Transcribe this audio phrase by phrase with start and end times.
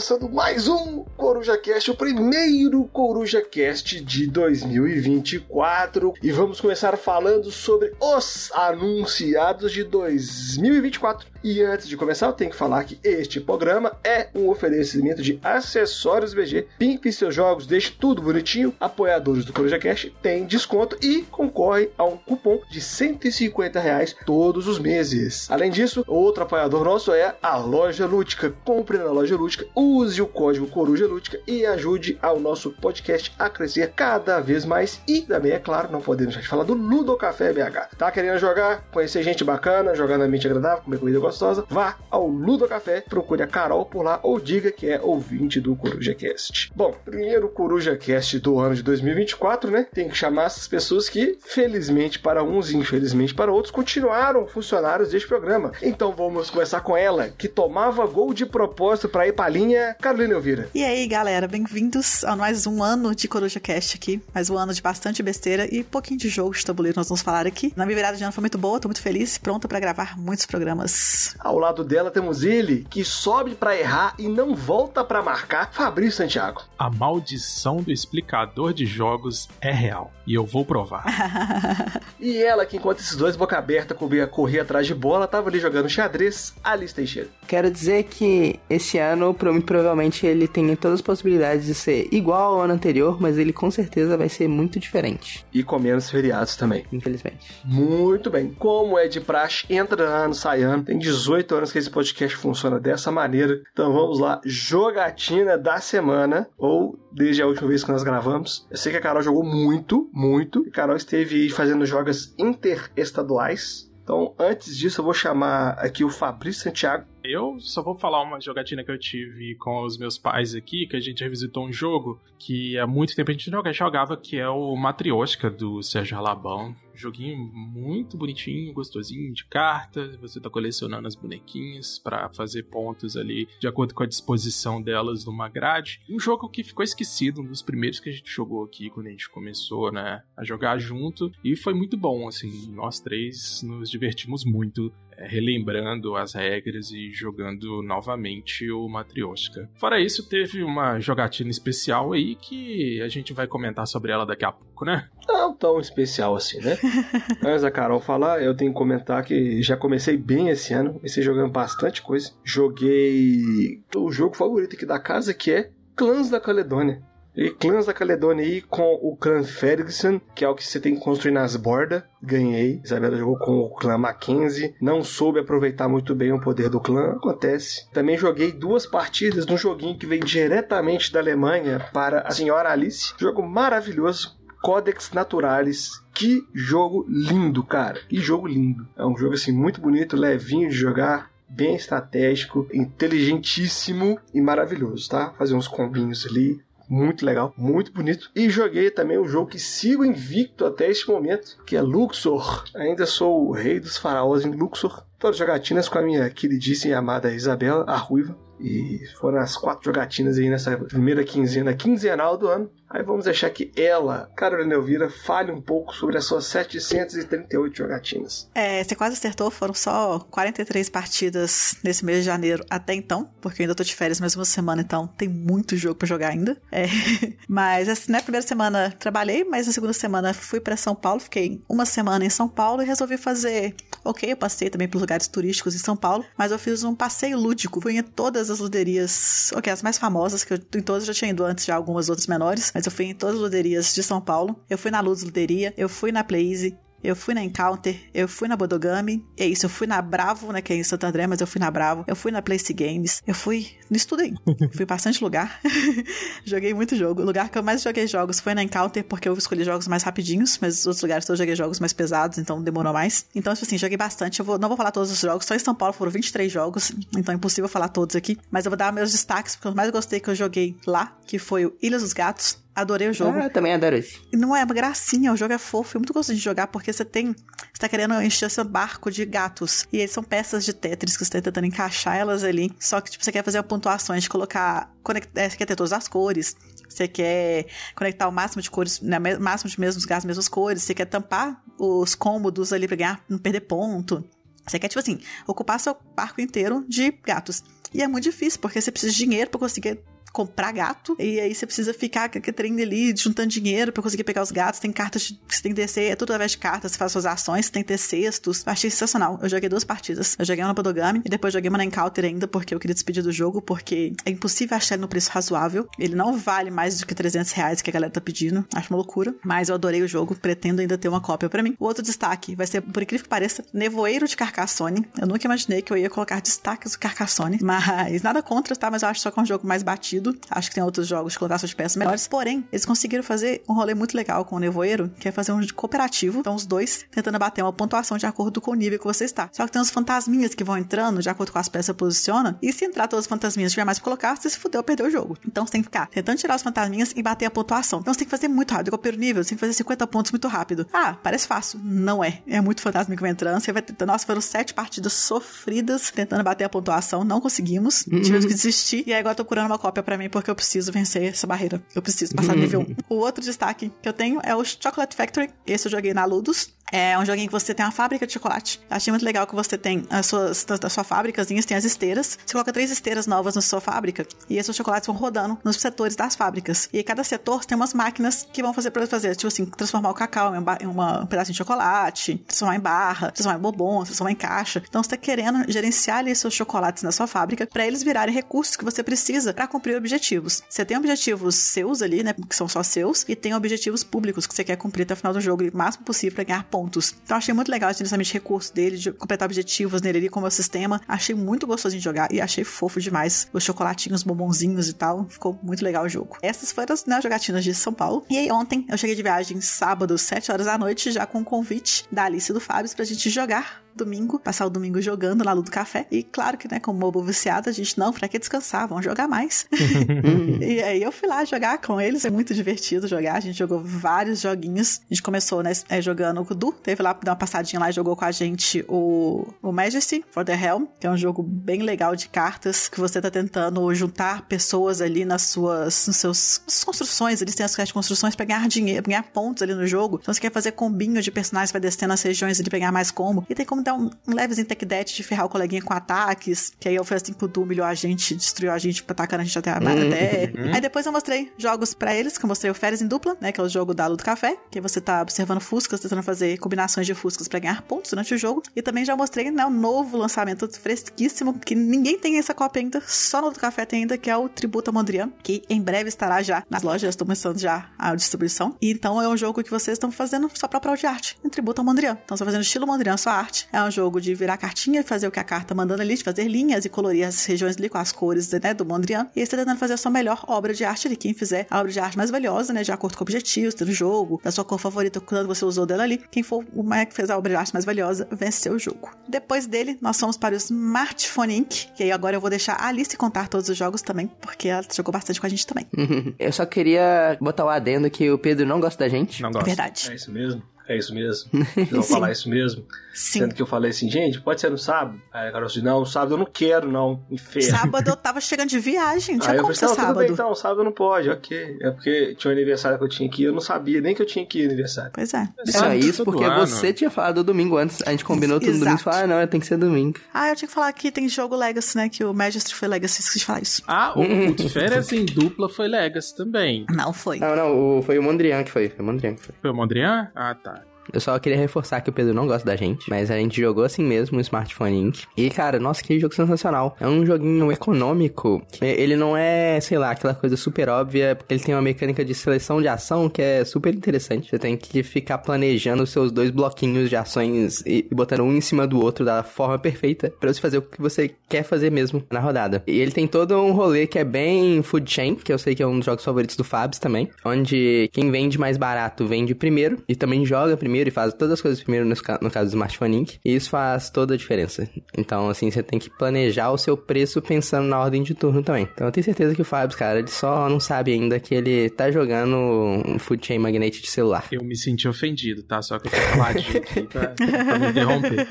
[0.00, 6.14] Começando mais um Coruja Cast, o primeiro Coruja Cast de 2024.
[6.22, 11.28] E vamos começar falando sobre os anunciados de 2024.
[11.42, 15.40] E antes de começar, eu tenho que falar que este programa é um oferecimento de
[15.42, 16.66] acessórios BG.
[16.78, 18.74] Pimpe seus jogos, deixe tudo bonitinho.
[18.78, 24.68] Apoiadores do Coruja Cast têm desconto e concorrem a um cupom de 150 reais todos
[24.68, 25.50] os meses.
[25.50, 28.52] Além disso, outro apoiador nosso é a Loja Lúdica.
[28.62, 33.48] Compre na Loja Lúdica, use o código Coruja Lúdica e ajude ao nosso podcast a
[33.48, 35.00] crescer cada vez mais.
[35.08, 37.96] E também, é claro, não podemos deixar de falar do Ludo Café BH.
[37.96, 41.29] Tá querendo jogar, conhecer gente bacana, jogar na mente agradável, comer comida gostosa?
[41.68, 45.76] Vá ao Ludo Café, procure a Carol por lá ou diga que é ouvinte do
[45.76, 46.72] Coruja Cast.
[46.74, 49.86] Bom, primeiro Coruja Cast do ano de 2024, né?
[49.92, 55.10] Tem que chamar essas pessoas que, felizmente para uns e infelizmente para outros, continuaram funcionários
[55.10, 55.72] deste programa.
[55.82, 60.68] Então vamos começar com ela, que tomava gol de propósito para ir Palinha, Carolina Elvira.
[60.74, 64.20] E aí, galera, bem-vindos a mais um ano de Coruja Cast aqui.
[64.34, 67.46] Mais um ano de bastante besteira e pouquinho de jogo de tabuleiro nós vamos falar
[67.46, 67.72] aqui.
[67.76, 70.46] Na minha virada de ano foi muito boa, tô muito feliz, pronta para gravar muitos
[70.46, 71.19] programas.
[71.38, 76.18] Ao lado dela temos ele, que sobe para errar e não volta para marcar, Fabrício
[76.18, 76.62] Santiago.
[76.78, 81.04] A maldição do explicador de jogos é real e eu vou provar.
[82.20, 85.58] e ela, que enquanto esses dois boca aberta corria, corria atrás de bola, tava ali
[85.58, 87.28] jogando xadrez, Alice Teixeira.
[87.48, 92.60] Quero dizer que esse ano provavelmente ele tem todas as possibilidades de ser igual ao
[92.60, 95.44] ano anterior, mas ele com certeza vai ser muito diferente.
[95.52, 96.84] E com menos feriados também.
[96.92, 97.60] Infelizmente.
[97.64, 98.54] Muito bem.
[98.58, 100.84] Como é de praxe, entra ano, sai ano.
[100.84, 103.60] Tem 18 anos que esse podcast funciona dessa maneira.
[103.72, 104.40] Então vamos lá.
[104.44, 108.66] Jogatina da semana, ou desde a última vez que nós gravamos.
[108.70, 110.64] Eu sei que a Carol jogou muito, muito.
[110.68, 113.90] A Carol esteve fazendo jogos interestaduais.
[114.02, 118.40] Então, antes disso, eu vou chamar aqui o Fabrício Santiago eu só vou falar uma
[118.40, 122.20] jogatina que eu tive com os meus pais aqui, que a gente revisitou um jogo
[122.38, 126.74] que há muito tempo a gente jogava, que é o Matrioshka do Sérgio Alabão.
[126.94, 130.16] Joguinho muito bonitinho, gostosinho de cartas.
[130.16, 135.24] Você tá colecionando as bonequinhas para fazer pontos ali de acordo com a disposição delas
[135.24, 136.00] numa grade.
[136.10, 139.10] Um jogo que ficou esquecido, um dos primeiros que a gente jogou aqui quando a
[139.10, 141.32] gente começou, né, a jogar junto.
[141.42, 142.70] E foi muito bom, assim.
[142.72, 144.92] Nós três nos divertimos muito
[145.26, 149.68] relembrando as regras e jogando novamente o Matryoshka.
[149.76, 154.44] Fora isso, teve uma jogatina especial aí que a gente vai comentar sobre ela daqui
[154.44, 155.08] a pouco, né?
[155.28, 156.78] Não tão especial assim, né?
[157.44, 161.22] Antes da Carol falar, eu tenho que comentar que já comecei bem esse ano, comecei
[161.22, 162.32] jogando bastante coisa.
[162.44, 167.02] Joguei o jogo favorito aqui da casa, que é Clãs da Caledônia.
[167.36, 170.94] E clãs da Caledônia aí com o clã Ferguson, que é o que você tem
[170.94, 172.02] que construir nas bordas.
[172.22, 172.80] Ganhei.
[172.84, 174.74] Isabela jogou com o clã Mackenzie.
[174.80, 177.12] Não soube aproveitar muito bem o poder do clã.
[177.12, 177.88] Acontece.
[177.92, 183.14] Também joguei duas partidas num joguinho que veio diretamente da Alemanha para a senhora Alice.
[183.18, 184.38] Jogo maravilhoso.
[184.62, 186.02] Codex Naturalis.
[186.12, 188.00] Que jogo lindo, cara.
[188.08, 188.86] Que jogo lindo.
[188.96, 195.34] É um jogo assim muito bonito, levinho de jogar bem estratégico, inteligentíssimo e maravilhoso, tá?
[195.36, 198.30] Fazer uns combinhos ali, muito legal, muito bonito.
[198.34, 202.64] E joguei também o jogo que sigo invicto até este momento, que é Luxor.
[202.74, 205.06] Ainda sou o rei dos faraós em Luxor.
[205.16, 208.36] Todas jogatinas com a minha queridíssima e amada Isabela, a Ruiva.
[208.58, 212.70] E foram as quatro jogatinas aí nessa primeira quinzena quinzenal do ano.
[212.90, 218.50] Aí vamos deixar que ela, Carolina Elvira, fale um pouco sobre as suas 738 jogatinas.
[218.52, 223.62] É, você quase acertou, foram só 43 partidas nesse mês de janeiro até então, porque
[223.62, 226.60] eu ainda tô de férias mais uma semana, então tem muito jogo para jogar ainda.
[226.72, 226.86] É,
[227.48, 231.62] mas assim, na primeira semana trabalhei, mas na segunda semana fui para São Paulo, fiquei
[231.68, 233.72] uma semana em São Paulo e resolvi fazer.
[234.04, 237.38] Ok, eu passei também por lugares turísticos em São Paulo, mas eu fiz um passeio
[237.38, 237.80] lúdico.
[237.80, 241.18] Fui em todas as luderias, ok, as mais famosas, que eu, em todas eu já
[241.18, 244.02] tinha ido antes, já algumas outras menores mas eu fui em todas as luderias de
[244.02, 244.58] São Paulo.
[244.68, 248.46] Eu fui na Luz Luderia, eu fui na Playze, eu fui na Encounter, eu fui
[248.46, 251.40] na Bodogami, é isso, eu fui na Bravo, né, que é em Santo André, mas
[251.40, 254.34] eu fui na Bravo, eu fui na Place Games, eu fui, não estudei,
[254.74, 255.60] fui bastante lugar,
[256.44, 257.22] joguei muito jogo.
[257.22, 260.02] O lugar que eu mais joguei jogos foi na Encounter, porque eu escolhi jogos mais
[260.02, 263.26] rapidinhos, mas os outros lugares eu joguei jogos mais pesados, então demorou mais.
[263.34, 265.58] Então, tipo assim, joguei bastante, eu vou, não vou falar todos os jogos, só em
[265.58, 268.92] São Paulo foram 23 jogos, então é impossível falar todos aqui, mas eu vou dar
[268.92, 272.12] meus destaques, porque o mais gostei que eu joguei lá, que foi o Ilhas dos
[272.12, 273.38] Gatos, Adorei o jogo.
[273.38, 274.20] Ah, eu também adoro esse.
[274.32, 277.04] Não é uma gracinha, o jogo é fofo, é muito gostoso de jogar porque você
[277.04, 277.32] tem.
[277.32, 279.86] Você tá querendo encher seu barco de gatos.
[279.92, 282.72] E eles são peças de Tetris que você tá tentando encaixar elas ali.
[282.78, 284.92] Só que, tipo, você quer fazer pontuações de colocar.
[285.02, 285.30] Conect...
[285.34, 286.56] é, Você quer ter todas as cores.
[286.88, 290.82] Você quer conectar o máximo de cores, né, máximo de mesmos gatos, mesmas cores.
[290.82, 294.24] Você quer tampar os cômodos ali pra ganhar, não perder ponto.
[294.66, 297.62] Você quer, tipo assim, ocupar seu barco inteiro de gatos.
[297.92, 300.00] E é muito difícil, porque você precisa de dinheiro pra conseguir
[300.32, 301.16] comprar gato.
[301.18, 304.80] E aí você precisa ficar trem ali, juntando dinheiro pra conseguir pegar os gatos.
[304.80, 307.26] Tem cartas que você tem que descer, é tudo através de cartas, você faz suas
[307.26, 308.64] ações, você tem que ter cestos.
[308.64, 309.38] Eu achei sensacional.
[309.42, 310.36] Eu joguei duas partidas.
[310.38, 312.94] Eu joguei uma no Podogami e depois joguei uma na Encounter ainda, porque eu queria
[312.94, 315.88] despedir do jogo, porque é impossível achar ele no preço razoável.
[315.98, 318.64] Ele não vale mais do que 300 reais que a galera tá pedindo.
[318.74, 319.34] Acho uma loucura.
[319.44, 321.76] Mas eu adorei o jogo, pretendo ainda ter uma cópia pra mim.
[321.78, 325.06] O outro destaque vai ser, por incrível que pareça, Nevoeiro de Carcassonne.
[325.20, 328.90] Eu nunca imaginei que eu ia colocar destaques do Carcassonne, mas nada contra, tá?
[328.90, 330.19] Mas eu acho só que é um jogo mais batido.
[330.50, 332.28] Acho que tem outros jogos de colocação de peças melhores.
[332.28, 335.60] Porém, eles conseguiram fazer um rolê muito legal com o Nevoeiro, que é fazer um
[335.74, 336.40] cooperativo.
[336.40, 339.48] Então, os dois tentando bater uma pontuação de acordo com o nível que você está.
[339.52, 341.94] Só que tem uns fantasminhas que vão entrando de acordo com as peças que você
[341.94, 342.58] posiciona.
[342.62, 345.06] E se entrar todos os fantasminhas e tiver mais pra colocar, você se fudeu, perdeu
[345.06, 345.36] o jogo.
[345.46, 348.00] Então, você tem que ficar tentando tirar os fantasminhas e bater a pontuação.
[348.00, 348.88] Então, você tem que fazer muito rápido.
[348.88, 350.86] Igual pelo nível, você tem que fazer 50 pontos muito rápido.
[350.92, 351.80] Ah, parece fácil.
[351.82, 352.42] Não é.
[352.46, 353.60] É muito fantasma que vai entrando.
[353.60, 354.06] Você vai tentar.
[354.06, 357.24] Nossa, foram sete partidas sofridas tentando bater a pontuação.
[357.24, 358.04] Não conseguimos.
[358.04, 359.04] Tivemos que desistir.
[359.06, 361.46] E aí agora eu tô procurando uma cópia pra mim porque eu preciso vencer essa
[361.46, 361.80] barreira.
[361.94, 362.96] Eu preciso passar nível 1.
[363.08, 365.50] O outro destaque que eu tenho é o Chocolate Factory.
[365.64, 366.74] Esse eu joguei na Ludus.
[366.92, 368.80] É um joguinho que você tem uma fábrica de chocolate.
[368.90, 372.38] Achei muito legal que você tem as suas, da sua fábricazinha, tem as esteiras.
[372.44, 376.16] Você coloca três esteiras novas na sua fábrica e esses chocolates vão rodando nos setores
[376.16, 376.88] das fábricas.
[376.92, 380.14] E cada setor tem umas máquinas que vão fazer pra fazer, tipo assim, transformar o
[380.14, 384.02] cacau em, uma, em uma- um pedacinho de chocolate, transformar em barra, transformar em bobom,
[384.04, 384.82] transformar em caixa.
[384.88, 388.76] Então você tá querendo gerenciar ali seus chocolates na sua fábrica pra eles virarem recursos
[388.76, 390.62] que você precisa pra cumprir objetivos.
[390.68, 394.54] Você tem objetivos seus ali, né, que são só seus, e tem objetivos públicos que
[394.54, 396.79] você quer cumprir até o final do jogo, o máximo possível pra ganhar pontos.
[397.24, 401.00] Então achei muito legal inicialmente recursos dele, de completar objetivos nele ali é o sistema.
[401.06, 405.26] Achei muito gostoso de jogar e achei fofo demais os chocolatinhos, bombonzinhos e tal.
[405.28, 406.38] Ficou muito legal o jogo.
[406.42, 408.24] Essas foram as né, jogatinas de São Paulo.
[408.30, 411.44] E aí ontem eu cheguei de viagem sábado, 7 horas da noite, já com o
[411.44, 415.54] convite da Alice e do Fábio pra gente jogar domingo, passar o domingo jogando lá
[415.54, 416.06] no do café.
[416.10, 418.88] E claro que, né, como bobo viciado, a gente não, pra que descansar?
[418.88, 419.66] Vamos jogar mais.
[420.60, 423.34] e aí eu fui lá jogar com eles, é muito divertido jogar.
[423.34, 425.00] A gente jogou vários joguinhos.
[425.10, 427.92] A gente começou, né, é, jogando o Du, teve lá dar uma passadinha lá e
[427.92, 431.82] jogou com a gente o, o Majesty for the Helm, que é um jogo bem
[431.82, 436.74] legal de cartas, que você tá tentando juntar pessoas ali nas suas, nos seus, nas
[436.74, 439.86] suas construções, eles têm as de construções pra ganhar dinheiro, pra ganhar pontos ali no
[439.86, 440.18] jogo.
[440.20, 443.44] Então você quer fazer combinho de personagens, vai descendo as regiões ali ganhar mais combo.
[443.48, 446.72] E tem como dar um, um levezinho tech debt de ferrar o coleguinha com ataques,
[446.78, 449.44] que aí eu fui assim pro Du, humilhou a gente, destruiu a gente, atacando a
[449.44, 450.52] gente até a até.
[450.74, 453.52] Aí depois eu mostrei jogos pra eles, que eu mostrei o Férias em Dupla, né,
[453.52, 456.58] que é o jogo da Lu do Café, que você tá observando fuscas, tentando fazer
[456.58, 458.62] combinações de fuscas pra ganhar pontos durante o jogo.
[458.74, 463.02] E também já mostrei, né, um novo lançamento fresquíssimo, que ninguém tem essa cópia ainda,
[463.06, 466.08] só no do Café tem ainda, que é o Tributo a Mondrian, que em breve
[466.08, 468.76] estará já nas lojas, estou começando já a distribuição.
[468.80, 471.48] E então é um jogo que vocês estão fazendo só pra prova de arte, em
[471.48, 472.18] Tributo a Mondrian.
[472.24, 473.68] Então você tá fazendo estilo Mondrian, só arte.
[473.72, 476.24] É um jogo de virar cartinha e fazer o que a carta mandando ali, de
[476.24, 479.28] fazer linhas e colorir as regiões ali com as cores, né, do Mondrian.
[479.34, 481.16] E aí você tá tentando fazer a sua melhor obra de arte ali.
[481.16, 484.40] Quem fizer a obra de arte mais valiosa, né, de acordo com objetivos do jogo,
[484.42, 487.30] da sua cor favorita, quando você usou dela ali, quem for o mais que fez
[487.30, 489.10] a obra de arte mais valiosa, venceu o jogo.
[489.28, 492.88] Depois dele, nós fomos para o Smartphone Inc., que aí agora eu vou deixar a
[492.88, 495.86] Alice contar todos os jogos também, porque ela jogou bastante com a gente também.
[496.38, 499.42] Eu só queria botar o adendo que o Pedro não gosta da gente.
[499.42, 499.66] Não gosto.
[499.66, 500.10] Verdade.
[500.10, 500.62] É isso mesmo?
[500.90, 501.48] É isso mesmo?
[501.72, 502.84] Vocês vão falar isso mesmo?
[503.14, 503.40] Sim.
[503.40, 505.20] Sendo que eu falei assim, gente, pode ser no sábado?
[505.32, 507.20] Aí a Carol disse, não, sábado eu não quero, não.
[507.30, 507.70] Inferno.
[507.70, 510.32] Sábado eu tava chegando de viagem, tinha Aí eu falei, não, tudo bem, sábado.
[510.32, 511.76] então, sábado não pode, ok.
[511.80, 514.22] É porque tinha um aniversário que eu tinha que ir, eu não sabia nem que
[514.22, 515.10] eu tinha que ir no aniversário.
[515.14, 515.48] Pois é.
[515.66, 516.66] Sábado isso porque ano.
[516.66, 518.00] você tinha falado domingo antes.
[518.06, 518.80] A gente combinou tudo Exato.
[518.84, 520.18] domingo e falou, ah, não, tem que ser domingo.
[520.34, 522.08] Ah, eu tinha que falar que tem jogo Legacy, né?
[522.08, 523.82] Que o Magistry foi Legacy, esqueci de falar isso.
[523.86, 526.84] Ah, o, o de férias em dupla foi Legacy também.
[526.90, 527.38] Não foi.
[527.38, 528.88] Não, não, o- foi o Mondrian que foi.
[528.88, 529.54] Foi o Mondrian que foi.
[529.60, 530.30] Foi o Mondrian?
[530.34, 530.79] Ah, tá.
[531.12, 533.84] Eu só queria reforçar que o Pedro não gosta da gente, mas a gente jogou
[533.84, 535.24] assim mesmo no Smartphone Inc.
[535.36, 536.96] E, cara, nossa, que jogo sensacional.
[537.00, 538.62] É um joguinho econômico.
[538.80, 542.34] Ele não é, sei lá, aquela coisa super óbvia, porque ele tem uma mecânica de
[542.34, 544.50] seleção de ação que é super interessante.
[544.50, 548.60] Você tem que ficar planejando os seus dois bloquinhos de ações e, botando um em
[548.60, 552.22] cima do outro da forma perfeita pra você fazer o que você quer fazer mesmo
[552.30, 552.82] na rodada.
[552.86, 555.82] E ele tem todo um rolê que é bem food chain, que eu sei que
[555.82, 559.98] é um dos jogos favoritos do Fabs também, onde quem vende mais barato vende primeiro
[560.08, 562.74] e também joga primeiro primeiro e faz todas as coisas primeiro no, no caso do
[562.74, 563.38] Smartphone Inc.
[563.44, 564.88] E isso faz toda a diferença.
[565.16, 568.88] Então, assim, você tem que planejar o seu preço pensando na ordem de turno também.
[568.92, 571.90] Então, eu tenho certeza que o Fábio, cara, ele só não sabe ainda que ele
[571.90, 574.46] tá jogando um Food Chain Magnate de celular.
[574.52, 575.80] Eu me senti ofendido, tá?
[575.82, 578.46] Só que eu tô caladinho aqui pra, pra me interromper.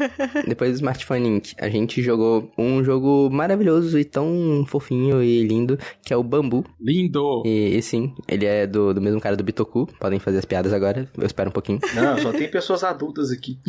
[0.47, 5.77] Depois do Smartphone Inc., a gente jogou um jogo maravilhoso e tão fofinho e lindo,
[6.03, 6.65] que é o Bambu.
[6.79, 7.43] Lindo!
[7.45, 9.87] E, e sim, ele é do, do mesmo cara do Bitoku.
[9.99, 11.79] Podem fazer as piadas agora, eu espero um pouquinho.
[11.93, 13.59] Não, só tem pessoas adultas aqui.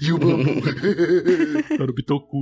[0.00, 0.50] e o bambu.
[1.70, 2.36] Era o Bitoku.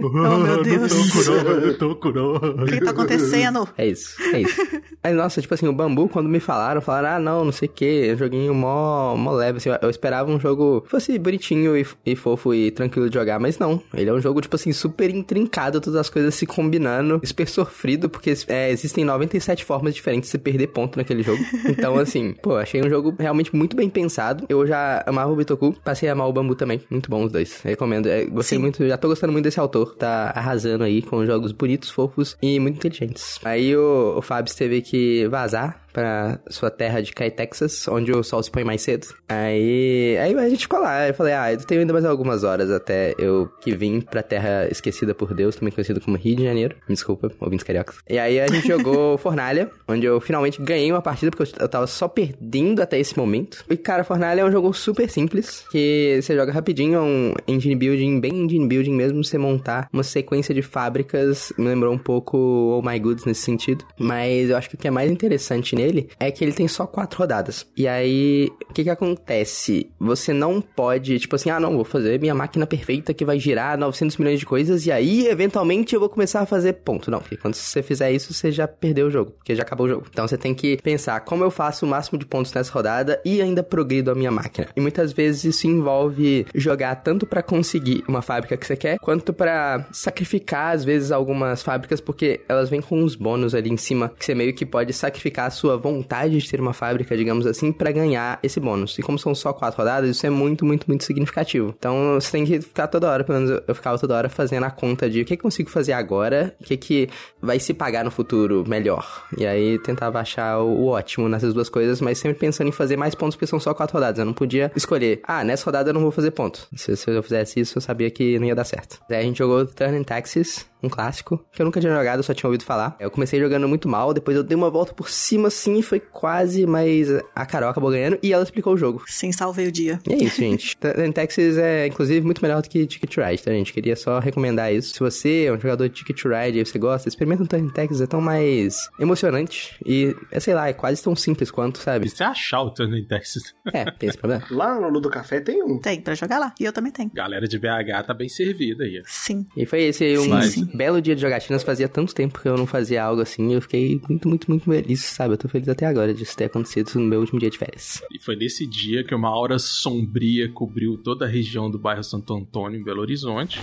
[0.00, 0.92] Oh, meu Deus.
[0.92, 3.68] O que, tá acontecendo?
[3.76, 4.60] É isso, é isso.
[5.02, 7.72] Mas, nossa, tipo assim, o Bambu, quando me falaram, falaram, ah, não, não sei o
[7.72, 12.14] que, um joguinho mó, mó leve, assim, eu- esperava um jogo fosse bonitinho e, e
[12.14, 13.82] fofo e tranquilo de jogar, mas não.
[13.94, 18.08] Ele é um jogo, tipo assim, super intrincado, todas as coisas se combinando, super sofrido,
[18.08, 21.42] porque é, existem 97 formas diferentes de se perder ponto naquele jogo.
[21.66, 24.46] Então, assim, pô, achei um jogo realmente muito bem pensado.
[24.48, 26.80] Eu já amava o Bitoku, passei a amar o Bambu também.
[26.90, 27.60] Muito bom os dois.
[27.62, 28.08] Recomendo.
[28.08, 28.62] É, gostei Sim.
[28.62, 29.94] muito, já tô gostando muito desse autor.
[29.94, 33.38] Tá arrasando aí com jogos bonitos, fofos e muito inteligentes.
[33.44, 38.22] Aí o, o Fábio teve que vazar pra sua terra de Kai, Texas, onde o
[38.22, 39.06] sol se põe mais cedo.
[39.28, 41.08] Aí, aí a gente ficou lá.
[41.08, 44.68] Eu falei, ah, eu tenho ainda mais algumas horas até eu que vim pra terra
[44.70, 46.76] esquecida por Deus, também conhecido como Rio de Janeiro.
[46.88, 47.96] Me desculpa, ouvintes cariocas.
[48.08, 51.68] E aí a gente jogou Fornalha, onde eu finalmente ganhei uma partida, porque eu, eu
[51.68, 53.64] tava só perdendo até esse momento.
[53.68, 57.76] E, cara, Fornalha é um jogo super simples, que você joga rapidinho, é um engine
[57.76, 62.36] building, bem engine building mesmo, você montar uma sequência de fábricas, me lembrou um pouco
[62.36, 63.84] Oh My Goods nesse sentido.
[63.98, 66.86] Mas eu acho que o que é mais interessante nele é que ele tem só
[66.86, 67.66] quatro rodadas.
[67.76, 69.90] E aí, o que que acontece?
[69.98, 73.78] Você não pode, tipo assim, ah, não, vou fazer minha máquina perfeita que vai girar
[73.78, 77.10] 900 milhões de coisas e aí, eventualmente, eu vou começar a fazer ponto.
[77.10, 79.88] Não, porque quando você fizer isso, você já perdeu o jogo, porque já acabou o
[79.88, 80.06] jogo.
[80.10, 83.40] Então você tem que pensar como eu faço o máximo de pontos nessa rodada e
[83.40, 84.68] ainda progrido a minha máquina.
[84.76, 89.32] E muitas vezes isso envolve jogar tanto pra conseguir uma fábrica que você quer, quanto
[89.32, 94.12] pra sacrificar, às vezes, algumas fábricas, porque elas vêm com uns bônus ali em cima,
[94.18, 97.72] que você meio que pode sacrificar a sua vontade de ter uma fábrica, digamos assim,
[97.72, 98.98] pra ganhar esse bônus.
[98.98, 101.74] E como são só quatro rodadas, isso é muito, muito, muito significativo.
[101.78, 104.70] Então você tem que ficar toda hora, pelo menos eu- ficava toda hora fazendo a
[104.70, 107.08] conta de o que, eu consigo fazer agora, o que, que
[107.40, 109.24] vai se pagar no futuro melhor.
[109.36, 113.14] E aí tentava achar o, ótimo nessas duas coisas, mas sempre pensando em fazer mais
[113.14, 114.18] pontos, porque são só quatro rodadas.
[114.18, 116.66] Eu não podia escolher, ah, nessa rodada eu não vou fazer ponto.
[116.76, 119.00] Se, se eu fizesse isso, eu sabia que não ia dar certo.
[119.08, 122.34] Daí a gente jogou Turn Taxis, um clássico, que eu nunca tinha jogado, eu só
[122.34, 122.96] tinha ouvido falar.
[122.98, 126.66] Eu comecei jogando muito mal, depois eu dei uma volta por cima assim, foi quase,
[126.66, 129.02] mas a Carol acabou ganhando e ela explicou o jogo.
[129.06, 130.00] Sim, salvei o dia.
[130.08, 130.76] E é isso, gente.
[130.78, 133.72] Turn Taxis é, inclusive, muito melhor do que Ticket to Ride, tá, gente?
[133.72, 134.94] Queria só recomendar isso.
[134.94, 137.70] Se você é um jogador de Ticket to Ride e você gosta, experimenta um Turn
[137.72, 142.06] Taxis, é tão mais emocionante e, é, sei lá, é quase tão simples quanto, sabe?
[142.06, 143.54] E você achar o Turning Texas.
[143.72, 144.44] É, tem esse problema.
[144.50, 145.78] Lá no Ludo Café tem um.
[145.78, 146.54] Tem pra jogar lá.
[146.58, 147.10] E eu também tenho.
[147.14, 149.02] Galera de BH tá bem servida aí.
[149.06, 149.46] Sim.
[149.56, 150.70] E foi esse um Sim, sim.
[150.74, 151.62] Belo dia de jogatinas.
[151.62, 153.52] Fazia tanto tempo que eu não fazia algo assim.
[153.52, 155.34] Eu fiquei muito, muito, muito feliz, sabe?
[155.34, 158.02] Eu tô feliz até agora disso ter acontecido no meu último dia de férias.
[158.10, 162.34] E foi nesse dia que uma aura sombria cobriu toda a região do bairro Santo
[162.34, 163.60] Antônio, em Belo Horizonte.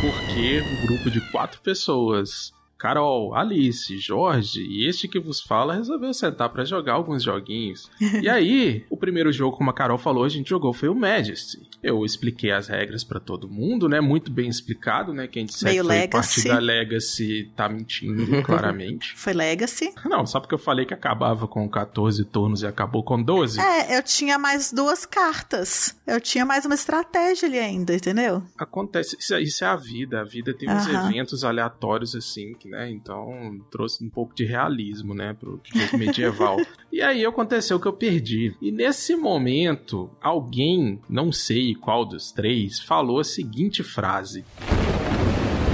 [0.00, 6.14] Porque um grupo de quatro pessoas, Carol, Alice, Jorge e este que vos fala, resolveu
[6.14, 7.90] sentar pra jogar alguns joguinhos.
[8.22, 11.58] E aí, o primeiro jogo, como a Carol falou, a gente jogou foi o Majesty.
[11.82, 14.00] Eu expliquei as regras pra todo mundo, né?
[14.00, 15.26] Muito bem explicado, né?
[15.28, 19.14] Quem disser Meio que foi parte da Legacy tá mentindo, claramente.
[19.16, 19.92] Foi Legacy.
[20.04, 23.60] Não, só porque eu falei que acabava com 14 turnos e acabou com 12.
[23.60, 25.96] É, eu tinha mais duas cartas.
[26.06, 28.42] Eu tinha mais uma estratégia ali ainda, entendeu?
[28.56, 30.20] Acontece, isso, é- isso é a vida.
[30.20, 32.90] A vida tem uns eventos aleatórios assim, que, né?
[32.90, 35.34] Então trouxe um pouco de realismo, né?
[35.34, 36.56] Pro jogo medieval.
[36.92, 38.54] e aí aconteceu que eu perdi.
[38.60, 44.44] E nesse momento, alguém, não sei qual dos três, falou a seguinte frase: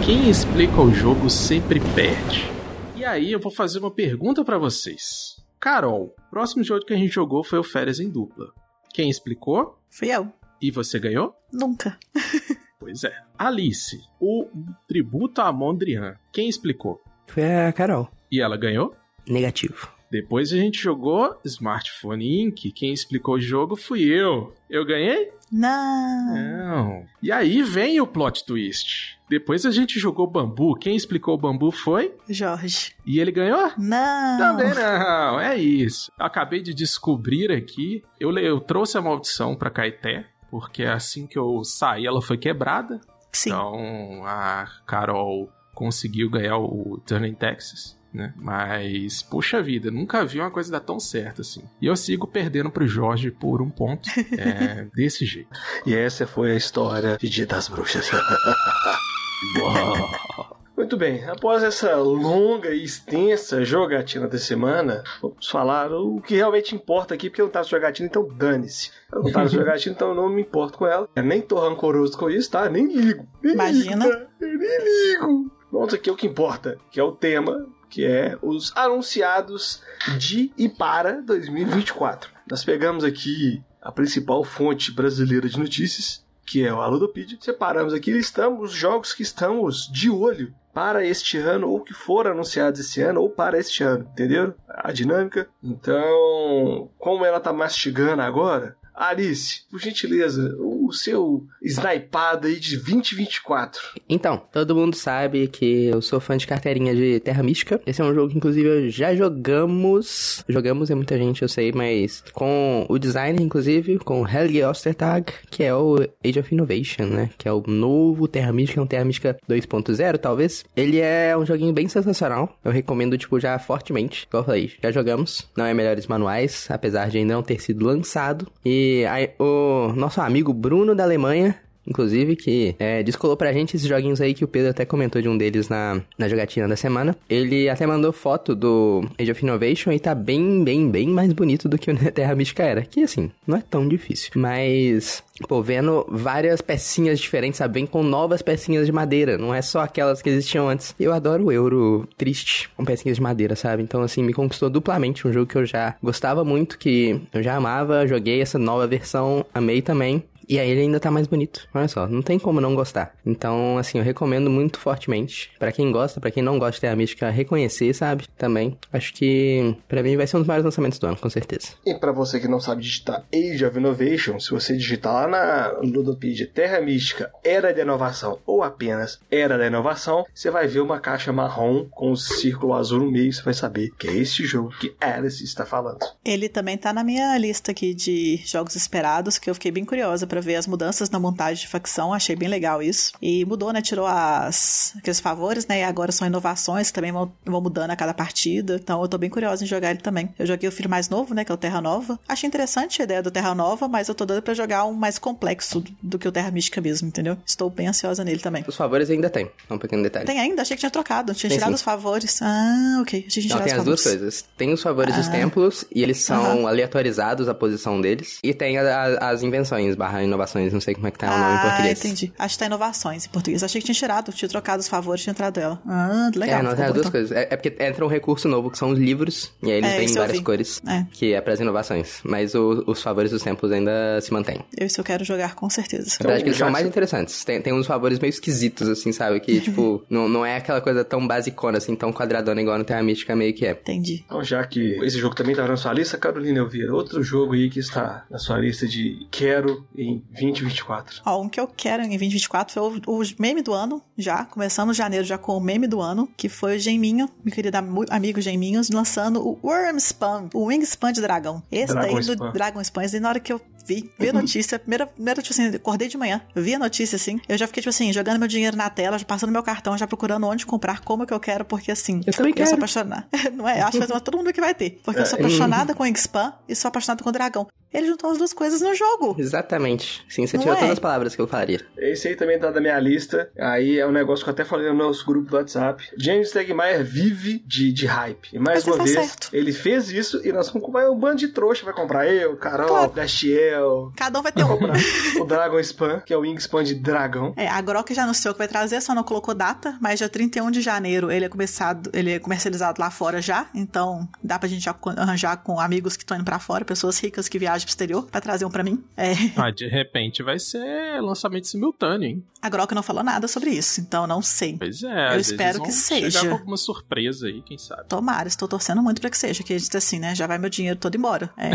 [0.05, 2.49] Quem explica o jogo sempre perde.
[2.97, 5.37] E aí eu vou fazer uma pergunta pra vocês.
[5.61, 8.53] Carol, o próximo jogo que a gente jogou foi o Férias em Dupla.
[8.93, 9.79] Quem explicou?
[9.91, 10.33] Fui eu.
[10.61, 11.35] E você ganhou?
[11.53, 11.99] Nunca.
[12.85, 13.13] Pois é.
[13.39, 14.47] Alice, o
[14.87, 16.17] tributo a Mondrian.
[16.33, 17.03] Quem explicou?
[17.27, 18.09] Foi a Carol.
[18.31, 18.95] E ela ganhou?
[19.29, 19.89] Negativo.
[20.11, 22.71] Depois a gente jogou Smartphone Inc.
[22.73, 24.55] Quem explicou o jogo fui eu.
[24.71, 25.33] Eu ganhei?
[25.51, 26.35] Não.
[26.35, 27.05] Não.
[27.23, 29.19] E aí vem o plot twist.
[29.29, 30.75] Depois a gente jogou Bambu.
[30.77, 32.15] Quem explicou o Bambu foi?
[32.29, 32.93] Jorge.
[33.07, 33.73] E ele ganhou?
[33.79, 34.39] Não.
[34.39, 36.13] Também não, é isso.
[36.19, 38.03] Acabei de descobrir aqui.
[38.21, 42.39] Eu, le- eu trouxe a maldição pra Caeté, porque assim que eu saí, ela foi
[42.39, 43.01] quebrada.
[43.33, 43.49] Sim.
[43.49, 47.99] Então a Carol conseguiu ganhar o Turning Texas.
[48.13, 48.33] né?
[48.37, 51.65] Mas, puxa vida, nunca vi uma coisa dar tão certo assim.
[51.83, 54.09] E eu sigo perdendo pro Jorge por um ponto.
[54.39, 55.51] É desse jeito.
[55.85, 58.07] E essa foi a história de Dia das Bruxas.
[60.77, 66.75] Muito bem, após essa longa e extensa jogatina da semana, vamos falar o que realmente
[66.75, 68.91] importa aqui, porque eu não tava jogatina, então dane-se.
[69.13, 71.09] Eu não tava jogatina, então eu não me importo com ela.
[71.15, 72.69] Eu nem tô rancoroso com isso, tá?
[72.69, 73.25] Nem ligo.
[73.41, 74.05] Nem Imagina.
[74.05, 74.29] Ligo, tá?
[74.41, 75.51] Eu nem ligo.
[75.71, 79.81] Vamos aqui o que importa, que é o tema, que é os anunciados
[80.19, 82.31] de e para 2024.
[82.51, 87.39] Nós pegamos aqui a principal fonte brasileira de notícias, que é o Aludopedia.
[87.41, 91.95] Separamos aqui e listamos os jogos que estamos de olho para este ano, ou que
[91.95, 94.53] foram anunciados esse ano, ou para este ano, entenderam?
[94.69, 95.49] A dinâmica.
[95.63, 100.55] Então, como ela tá mastigando agora, Alice, por gentileza,
[100.93, 103.81] seu snipado aí de 2024.
[104.09, 107.81] Então, todo mundo sabe que eu sou fã de carteirinha de Terra Mística.
[107.87, 110.45] Esse é um jogo que, inclusive, já jogamos.
[110.49, 115.63] Jogamos é muita gente, eu sei, mas com o designer, inclusive, com Helge Ostertag, que
[115.63, 117.31] é o Age of Innovation, né?
[117.39, 120.65] Que é o novo Terra Mística, um Terra Mística 2.0, talvez.
[120.77, 122.57] Ele é um joguinho bem sensacional.
[122.65, 124.27] Eu recomendo, tipo, já fortemente.
[124.29, 125.49] Igual eu falei, já jogamos.
[125.57, 128.47] Não é melhores manuais, apesar de ainda não ter sido lançado.
[128.65, 131.55] E aí, o nosso amigo Bruno da Alemanha
[131.87, 135.29] inclusive, que é, descolou pra gente esses joguinhos aí que o Pedro até comentou de
[135.29, 137.17] um deles na, na jogatina da semana.
[137.29, 141.69] Ele até mandou foto do Age of Innovation e tá bem, bem, bem mais bonito
[141.69, 142.83] do que o Terra Mística era.
[142.83, 144.31] Que, assim, não é tão difícil.
[144.35, 147.75] Mas, pô, vendo várias pecinhas diferentes, sabe?
[147.75, 150.95] Vem com novas pecinhas de madeira, não é só aquelas que existiam antes.
[150.99, 153.83] Eu adoro o Euro triste com pecinhas de madeira, sabe?
[153.83, 157.57] Então, assim, me conquistou duplamente um jogo que eu já gostava muito, que eu já
[157.57, 160.23] amava, joguei essa nova versão, amei também.
[160.49, 161.67] E aí ele ainda tá mais bonito.
[161.75, 163.15] Olha só, não tem como não gostar.
[163.25, 165.51] Então, assim, eu recomendo muito fortemente.
[165.59, 168.27] Pra quem gosta, pra quem não gosta de Terra Mística, reconhecer, sabe?
[168.37, 168.77] Também.
[168.93, 171.69] Acho que pra mim vai ser um dos maiores lançamentos do ano, com certeza.
[171.85, 175.79] E pra você que não sabe digitar Age of Innovation, se você digitar lá na
[175.81, 181.01] Ludopedia Terra Mística Era da Inovação ou apenas Era da Inovação, você vai ver uma
[181.01, 184.71] caixa marrom com um círculo azul no meio, você vai saber que é esse jogo
[184.79, 185.99] que Alice está falando.
[186.25, 190.27] Ele também tá na minha lista aqui de jogos esperados, que eu fiquei bem curiosa
[190.35, 193.13] pra ver as mudanças na montagem de facção, achei bem legal isso.
[193.23, 193.81] E mudou, né?
[193.81, 195.81] Tirou as, aqueles favores, né?
[195.81, 198.81] E agora são inovações que também vão, vão mudando a cada partida.
[198.83, 200.29] Então eu tô bem curiosa em jogar ele também.
[200.39, 201.45] Eu joguei o filho mais novo, né?
[201.45, 202.19] Que é o Terra Nova.
[202.29, 205.19] Achei interessante a ideia do Terra Nova, mas eu tô dando pra jogar um mais
[205.19, 207.37] complexo do que o Terra Mística mesmo, entendeu?
[207.47, 208.65] Estou bem ansiosa nele também.
[208.67, 210.27] Os favores ainda tem, é um pequeno detalhe.
[210.27, 210.63] Tem ainda?
[210.63, 211.33] Achei que tinha trocado.
[211.35, 211.75] Tinha Tem tirado sim.
[211.77, 212.41] os favores.
[212.43, 213.25] Ah, ok.
[213.29, 214.45] Achei que tinha Não, tirado tem os as duas coisas.
[214.57, 215.31] Tem os favores dos Ah.
[215.31, 218.39] templos, e eles são aleatorizados a posição deles.
[218.43, 218.83] E tem a-
[219.21, 221.63] a- as invenções barra inovações, não sei como é que tá o nome em Ah,
[221.63, 221.99] português.
[222.05, 222.33] entendi.
[222.39, 223.63] Acho que tá inovações em português.
[223.63, 225.81] Achei que tinha tirado, tinha trocado os favores, tinha entrado ela.
[225.87, 226.61] Ah, legal.
[226.61, 227.33] é, não, as duas coisas.
[227.33, 229.97] É, é porque entra um recurso novo, que são os livros, e aí eles É,
[229.99, 231.07] vêm em eu várias cores, É.
[231.13, 232.21] que é pras inovações.
[232.25, 234.61] Mas o- os favores dos templos ainda se mantêm.
[234.77, 236.17] Eu isso eu quero jogar com certeza.
[236.21, 237.45] Na verdade, que eles são mais interessantes.
[237.45, 239.41] Tem, tem uns favores meio esquisitos, assim, sabe?
[239.41, 243.03] Que, tipo, não, não é aquela coisa tão basicona, assim, tão quadradona igual no Terra
[243.03, 243.73] Mística meio que é.
[243.73, 244.23] Entendi.
[244.27, 247.69] Então, já que esse jogo também está na sua lista, Carolina Elvira, outro jogo aí
[247.71, 251.23] que está na sua lista de quero em 2024.
[251.25, 254.45] Ó, um que eu quero em 2024 foi o, o meme do ano, já.
[254.45, 258.05] Começamos janeiro já com o meme do ano, que foi o Geminho, meu querido am-
[258.11, 261.63] amigo Geminhos, lançando o Wormspan, o Wingspan de dragão.
[261.71, 262.53] Esse Dragon daí do Spam.
[262.53, 265.75] Dragon Spam, e na hora que eu vi, vi a notícia, primeira, primeira, tipo assim,
[265.75, 268.77] acordei de manhã, vi a notícia assim, eu já fiquei, tipo assim, jogando meu dinheiro
[268.77, 271.91] na tela, já passando meu cartão, já procurando onde comprar, como que eu quero, porque
[271.93, 272.77] assim, Eu também eu sou quero.
[272.77, 273.27] apaixonada.
[273.55, 273.81] Não é?
[273.83, 275.01] Acho que vai ser todo mundo que vai ter.
[275.05, 277.67] Porque eu sou É, apaixonada com o Wingspan e sou apaixonada com o dragão.
[277.93, 279.37] Ele juntou as duas coisas no jogo.
[279.39, 280.04] Exatamente.
[280.29, 280.77] Sim, você tirou é?
[280.77, 281.81] todas as palavras que eu falaria.
[281.97, 283.51] Esse aí também tá da minha lista.
[283.59, 286.05] Aí é um negócio que eu até falei no nosso grupo do WhatsApp.
[286.19, 288.49] James Stegmaier vive de, de hype.
[288.53, 289.49] E mais Mas uma tá vez, certo.
[289.53, 291.85] ele fez isso e nós vamos comprar um bando de trouxa.
[291.85, 293.13] Vai comprar eu, Carol, Claro.
[293.13, 294.13] Dastiel.
[294.17, 294.69] Cada um vai ter um.
[294.69, 294.97] comprar
[295.41, 297.53] o Dragon Spam, que é o Wingspan de dragão.
[297.57, 300.71] É, a Grok já anunciou que vai trazer, só não colocou data, mas dia 31
[300.71, 304.89] de janeiro ele é começado, ele é comercializado lá fora já, então dá pra gente
[305.17, 308.41] arranjar com amigos que estão indo pra fora, pessoas ricas que viajam pro exterior, pra
[308.41, 309.03] trazer um pra mim.
[309.17, 312.45] É, Ah, repente vai ser lançamento simultâneo, hein?
[312.65, 314.79] a Grok não falou nada sobre isso, então não sei.
[314.79, 316.49] Pois é, Eu às vezes espero vão que chegar seja.
[316.49, 318.05] com alguma surpresa aí, quem sabe.
[318.09, 320.99] Tomara, estou torcendo muito pra que seja, que eles assim, né, já vai meu dinheiro
[320.99, 321.53] todo embora.
[321.59, 321.71] É.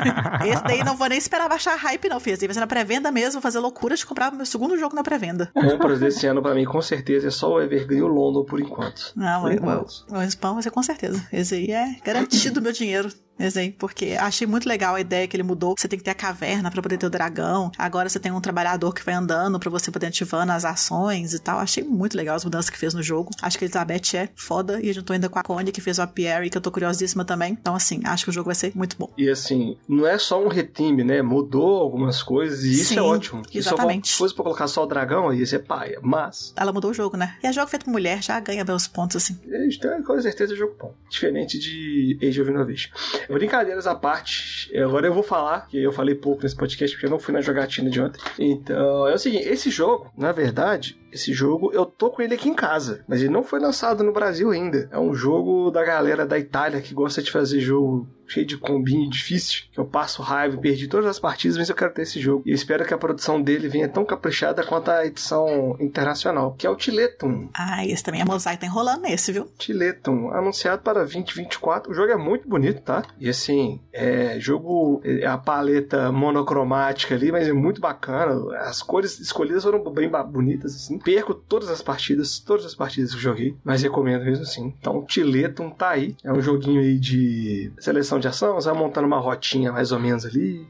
[0.48, 3.32] Esse daí não vou nem esperar baixar hype não, daí vai ser na pré-venda mesmo,
[3.32, 5.50] vou fazer loucura de comprar meu segundo jogo na pré-venda.
[5.54, 8.60] Compras desse ano pra mim, com certeza, é só o Evergreen e o London por
[8.60, 9.12] enquanto.
[9.14, 10.06] Não, Por o, enquanto.
[10.08, 11.22] o, o spam vai ser com certeza.
[11.30, 13.12] Esse aí é garantido meu dinheiro.
[13.40, 15.74] Desenho, porque achei muito legal a ideia que ele mudou.
[15.76, 17.70] Você tem que ter a caverna para poder ter o dragão.
[17.78, 21.38] Agora você tem um trabalhador que vai andando para você poder ativando as ações e
[21.38, 21.58] tal.
[21.58, 23.30] Achei muito legal as mudanças que fez no jogo.
[23.42, 26.02] Acho que a Elizabeth é foda e juntou ainda com a Connie que fez o
[26.02, 27.52] Apiary, que eu tô curiosíssima também.
[27.52, 29.10] Então, assim, acho que o jogo vai ser muito bom.
[29.16, 31.22] E assim, não é só um retime, né?
[31.22, 33.42] Mudou algumas coisas e isso Sim, é ótimo.
[33.52, 34.12] exatamente.
[34.12, 35.98] Se fosse pra colocar só o dragão, ia ser paia.
[36.02, 37.36] Mas, Ela mudou o jogo, né?
[37.42, 39.38] E é jogo feito por mulher, já ganha meus pontos, assim.
[39.46, 40.94] então, com certeza é jogo bom.
[41.08, 42.90] Diferente de Age of Innovation.
[43.34, 47.10] Brincadeiras à parte, agora eu vou falar, que eu falei pouco nesse podcast porque eu
[47.10, 48.20] não fui na jogatina de ontem.
[48.38, 52.48] Então, é o seguinte, esse jogo, na verdade, esse jogo eu tô com ele aqui
[52.48, 54.88] em casa, mas ele não foi lançado no Brasil ainda.
[54.92, 59.10] É um jogo da galera da Itália que gosta de fazer jogo cheio de combinho
[59.10, 62.42] difícil, que eu passo raiva, perdi todas as partidas, mas eu quero ter esse jogo.
[62.46, 66.70] E espero que a produção dele venha tão caprichada quanto a edição internacional, que é
[66.70, 67.48] o Tiletum.
[67.52, 69.48] Ah, esse também é mosaico, tá enrolando nesse, viu?
[69.58, 71.90] Tiletum, anunciado para 2024.
[71.90, 73.02] O jogo é muito bonito, tá?
[73.18, 78.56] E assim, é jogo, é a paleta monocromática ali, mas é muito bacana.
[78.58, 80.98] As cores escolhidas foram bem bonitas, assim.
[80.98, 84.74] Perco todas as partidas, todas as partidas que eu joguei, mas recomendo mesmo assim.
[84.78, 86.16] Então, Tiletum tá aí.
[86.22, 89.98] É um joguinho aí de seleção de ação, você vai montando uma rotinha mais ou
[89.98, 90.66] menos ali.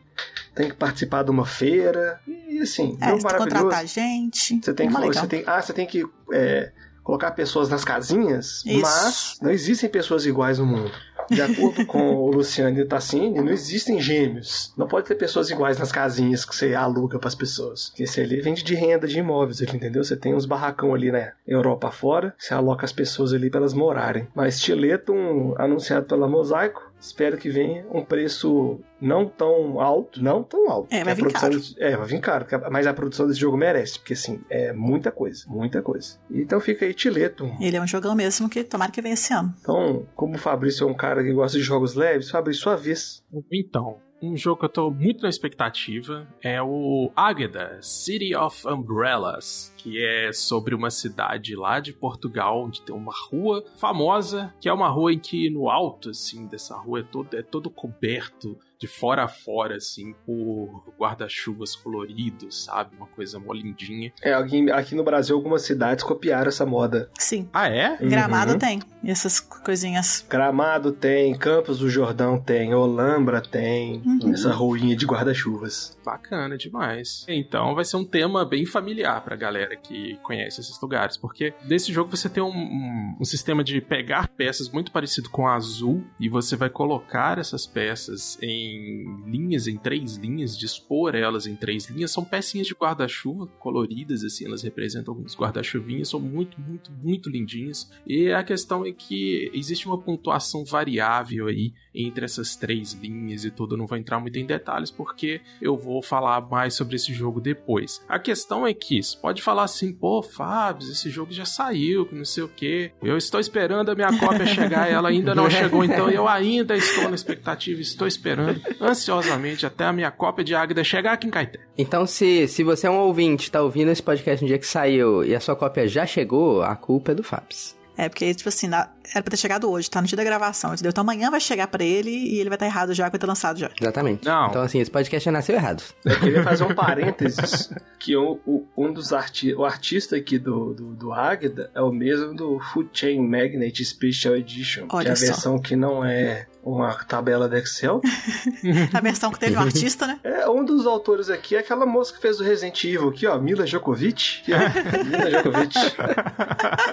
[0.54, 2.20] Tem que participar de uma feira.
[2.26, 3.38] E assim, É, tu maravilhoso.
[3.38, 4.60] contratar gente.
[4.62, 8.62] Você tem é que, você tem, ah, você tem que é, colocar pessoas nas casinhas,
[8.66, 8.80] Isso.
[8.80, 10.92] mas não existem pessoas iguais no mundo.
[11.30, 14.74] De acordo com o Luciano Tassini, não existem gêmeos.
[14.76, 17.88] Não pode ter pessoas iguais nas casinhas que você aluga pras pessoas.
[17.90, 20.02] Porque esse ali vende de renda de imóveis, entendeu?
[20.02, 23.72] Você tem uns barracão ali na Europa fora, você aloca as pessoas ali pra elas
[23.72, 24.26] morarem.
[24.34, 30.70] Mas Tiletum, anunciado pela Mosaico, espero que venha um preço não tão alto, não tão
[30.70, 30.94] alto.
[30.94, 31.60] É, vai vir produção caro.
[31.60, 35.10] desse- É, vai vir caro, mas a produção desse jogo merece, porque assim, é muita
[35.10, 36.18] coisa, muita coisa.
[36.30, 37.56] Então fica aí Tiletum.
[37.60, 39.54] Ele é um jogão mesmo que tomara que venha esse ano.
[39.60, 43.24] Então, como o Fabrício é um cara que gosta de jogos leves, Fabrício, sua vez.
[43.50, 49.72] Então, um jogo que eu tô muito na expectativa é o Águeda, City of Umbrellas,
[49.82, 54.72] que é sobre uma cidade lá de Portugal, onde tem uma rua famosa, que é
[54.72, 58.86] uma rua em que no alto, assim, dessa rua é todo, é todo coberto de
[58.86, 62.96] fora a fora, assim, por guarda-chuvas coloridos, sabe?
[62.96, 64.10] Uma coisa mó lindinha.
[64.22, 67.10] É, alguém, aqui no Brasil, algumas cidades copiaram essa moda.
[67.18, 67.46] Sim.
[67.52, 67.98] Ah, é?
[67.98, 68.58] Gramado Uhum.
[68.58, 70.24] tem essas coisinhas.
[70.28, 74.32] Gramado tem, Campos do Jordão tem, Olambra tem, Uhum.
[74.32, 75.98] essa ruinha de guarda-chuvas.
[76.02, 77.26] Bacana demais.
[77.28, 81.92] Então vai ser um tema bem familiar pra galera que conhece esses lugares, porque nesse
[81.92, 86.28] jogo você tem um, um- um sistema de pegar peças muito parecido com azul e
[86.28, 92.10] você vai colocar essas peças em linhas, em três linhas, dispor elas em três linhas.
[92.10, 97.90] São pecinhas de guarda-chuva coloridas, assim, elas representam alguns guarda-chuvinhas, são muito, muito, muito lindinhas.
[98.06, 103.50] E a questão é que existe uma pontuação variável aí entre essas três linhas e
[103.50, 103.74] tudo.
[103.74, 107.40] Eu não vou entrar muito em detalhes porque eu vou falar mais sobre esse jogo
[107.40, 108.04] depois.
[108.08, 112.14] A questão é que você pode falar assim, pô, Fábio, esse jogo já saiu, que
[112.14, 112.90] não sei o que.
[113.02, 117.08] Eu estou esperando a minha cópia chegar, ela ainda não chegou, então eu ainda estou
[117.08, 121.60] na expectativa, estou esperando ansiosamente até a minha cópia de Águida chegar aqui em Caeté.
[121.76, 125.24] Então, se, se você é um ouvinte, tá ouvindo esse podcast no dia que saiu
[125.24, 127.79] e a sua cópia já chegou, a culpa é do Fabs.
[127.96, 130.72] É, porque, tipo assim, na- era pra ter chegado hoje, tá no dia da gravação,
[130.72, 130.90] entendeu?
[130.90, 133.58] Então amanhã vai chegar pra ele e ele vai estar errado já, vai ter lançado
[133.58, 133.70] já.
[133.80, 134.24] Exatamente.
[134.24, 134.48] Não.
[134.48, 135.82] Então, assim, esse podcast já nasceu errado.
[136.04, 140.72] Eu queria fazer um parênteses que o, o- um dos arti o artista aqui do,
[140.72, 145.12] do, do Águeda é o mesmo do Food Chain Magnet Special Edition, que é Olha
[145.12, 145.26] a só.
[145.26, 148.00] versão que não é uma tabela do Excel.
[148.92, 150.18] A versão que teve o artista, né?
[150.22, 153.38] É, um dos autores aqui é aquela moça que fez o Resident Evil aqui, ó,
[153.38, 154.42] Mila Djokovic.
[154.42, 155.78] Aqui, ó, Mila Djokovic.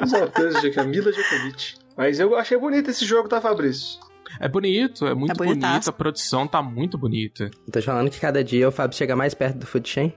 [0.04, 1.76] Os autores aqui, ó, Mila Djokovic.
[1.96, 4.00] Mas eu achei bonito esse jogo, tá, Fabrício?
[4.40, 7.46] É bonito, é muito É bonito, a produção tá muito bonita.
[7.66, 10.14] Eu tô te falando que cada dia o Fábio chega mais perto do Food Chain.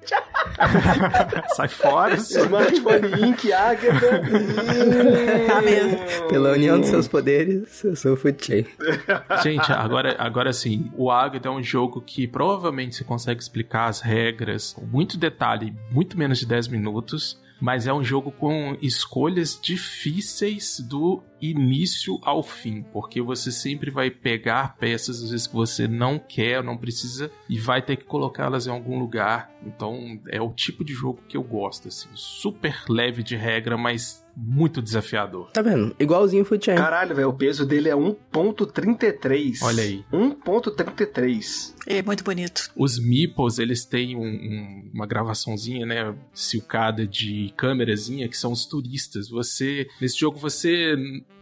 [1.55, 2.15] Sai fora.
[2.15, 4.23] Smartphone Inc, Águeda.
[5.47, 6.29] Tá mesmo.
[6.29, 8.67] Pela união dos seus poderes, eu sou o Chain.
[9.43, 14.01] Gente, agora, agora sim, o Águida é um jogo que provavelmente você consegue explicar as
[14.01, 17.39] regras com muito detalhe, muito menos de 10 minutos.
[17.61, 24.11] Mas é um jogo com escolhas difíceis do início ao fim, porque você sempre vai
[24.11, 28.67] pegar peças às vezes que você não quer, não precisa e vai ter que colocá-las
[28.67, 29.51] em algum lugar.
[29.65, 34.25] Então é o tipo de jogo que eu gosto, assim, super leve de regra, mas
[34.37, 35.51] muito desafiador.
[35.53, 35.95] Tá vendo?
[35.99, 36.77] Igualzinho o Food Chain.
[36.77, 39.59] Caralho, velho, o peso dele é 1.33.
[39.63, 40.05] Olha aí.
[40.13, 41.75] 1.33.
[41.87, 42.71] É muito bonito.
[42.77, 48.65] Os Meeples, eles têm um- um- uma gravaçãozinha, né, silcada de câmerazinha, que são os
[48.67, 49.29] turistas.
[49.29, 50.95] Você, nesse jogo, você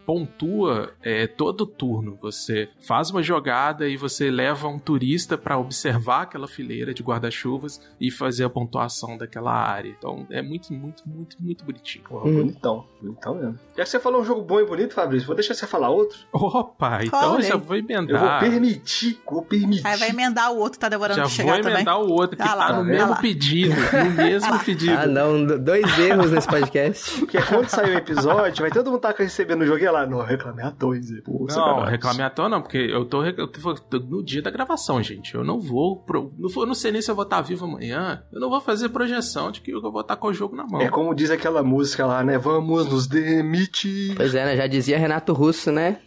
[0.08, 2.18] pontua é, todo turno.
[2.22, 7.78] Você faz uma jogada e você leva um turista para observar aquela fileira de guarda-chuvas
[8.00, 9.90] e fazer a pontuação daquela área.
[9.90, 12.04] Então é muito, muito, muito, muito bonitinho.
[12.08, 12.86] Porra, bonitão.
[13.02, 13.58] Bonitão mesmo.
[13.76, 16.18] Já que você falou um jogo bom e bonito, Fabrício, vou deixar você falar outro.
[16.32, 18.40] Opa, então eu já vou Eu vou emendar.
[18.40, 19.86] permitir, vou permitir.
[19.86, 21.74] Aí vai emendar o outro, tá demorando Já vou chegar também.
[21.74, 23.16] emendar o outro, que Ah lá, tá no mesmo lá.
[23.16, 23.74] pedido.
[23.74, 24.98] No mesmo pedido.
[24.98, 27.18] Ah, não, dois erros nesse podcast.
[27.18, 30.22] Porque quando sair o episódio, vai todo mundo estar recebendo o jogo e lá, não,
[30.22, 31.10] reclamei a dois.
[31.10, 31.90] é, Pô, Não, sacanagem.
[31.90, 35.34] reclamei à toa não, porque eu tô, eu tô- no dia da gravação, gente.
[35.34, 35.96] Eu não vou.
[36.02, 38.22] Pro, não, vou- eu não sei nem se eu vou estar vivo amanhã.
[38.32, 40.80] Eu não vou fazer projeção de que eu vou estar com o jogo na mão.
[40.80, 42.38] É como diz aquela música lá, né?
[42.38, 44.14] Vamos nos demitir.
[44.16, 44.56] Pois é, né?
[44.56, 45.98] Já dizia Renato Russo, né?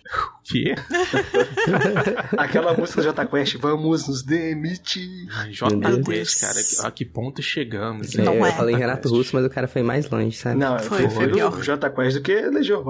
[0.43, 0.73] Que?
[2.37, 5.27] Aquela música do Jota Quest, vamos nos demitir.
[5.33, 8.13] Ai, J Meu Quest, cara, a que ponto chegamos?
[8.15, 8.51] Não É, eu é.
[8.51, 10.57] falei Renato Russo, mas o cara foi mais longe, sabe?
[10.59, 12.83] Não, eu Foi, foi o Jota Quest do que Legião.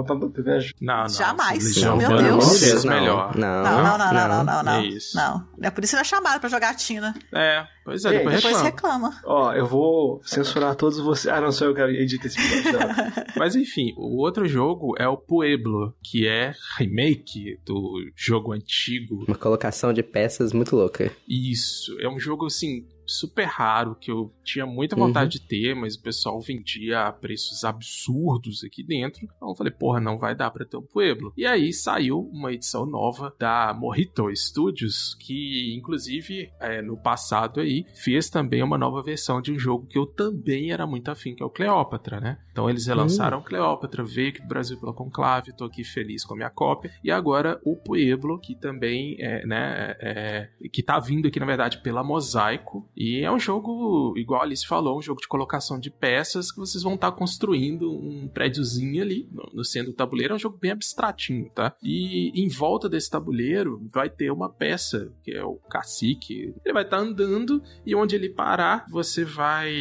[0.92, 1.10] Não, não.
[1.10, 2.84] Jamais, Legião meu Deus.
[2.84, 2.94] não.
[2.94, 3.38] melhor.
[3.38, 4.74] Não, Não, não, não, não, não, não.
[4.74, 5.16] É isso.
[5.16, 5.48] Não.
[5.62, 7.14] É por isso que não é chamado pra jogatina.
[7.34, 9.20] É, pois é, Ei, depois Depois reclama.
[9.26, 11.34] Ó, eu vou censurar todos vocês.
[11.34, 12.80] Ah, não, sou eu que edito esse vídeo.
[13.38, 19.24] Mas enfim, o outro jogo é o Pueblo, que é remake do jogo antigo.
[19.28, 21.12] Uma colocação de peças muito louca.
[21.28, 25.96] Isso, é um jogo assim super raro que eu tinha muita vontade de ter, mas
[25.96, 29.24] o pessoal vendia a preços absurdos aqui dentro.
[29.24, 31.34] Então eu falei, porra, não vai dar pra ter o Pueblo.
[31.38, 37.86] E aí saiu uma edição nova da Morrito Studios, que inclusive é, no passado aí
[37.96, 41.44] fez também uma nova versão de um jogo que eu também era muito afim, que
[41.44, 42.38] é o Cleópatra, né?
[42.52, 46.38] Então eles relançaram Cleópatra, veio aqui do Brasil pela Conclave, tô aqui feliz com a
[46.38, 46.92] minha cópia.
[47.04, 51.82] E agora o Pueblo, que também é, né, é, que tá vindo aqui na verdade
[51.82, 52.88] pela Mosaico.
[53.02, 56.60] E é um jogo, igual a Alice falou, um jogo de colocação de peças que
[56.60, 60.34] vocês vão estar construindo um prédiozinho ali no, centro do tabuleiro.
[60.34, 61.76] É um jogo bem abstratinho, tá?
[61.82, 66.54] E em volta desse tabuleiro vai ter uma peça, que é o cacique.
[66.64, 69.74] Ele vai estar andando e onde ele parar, você vai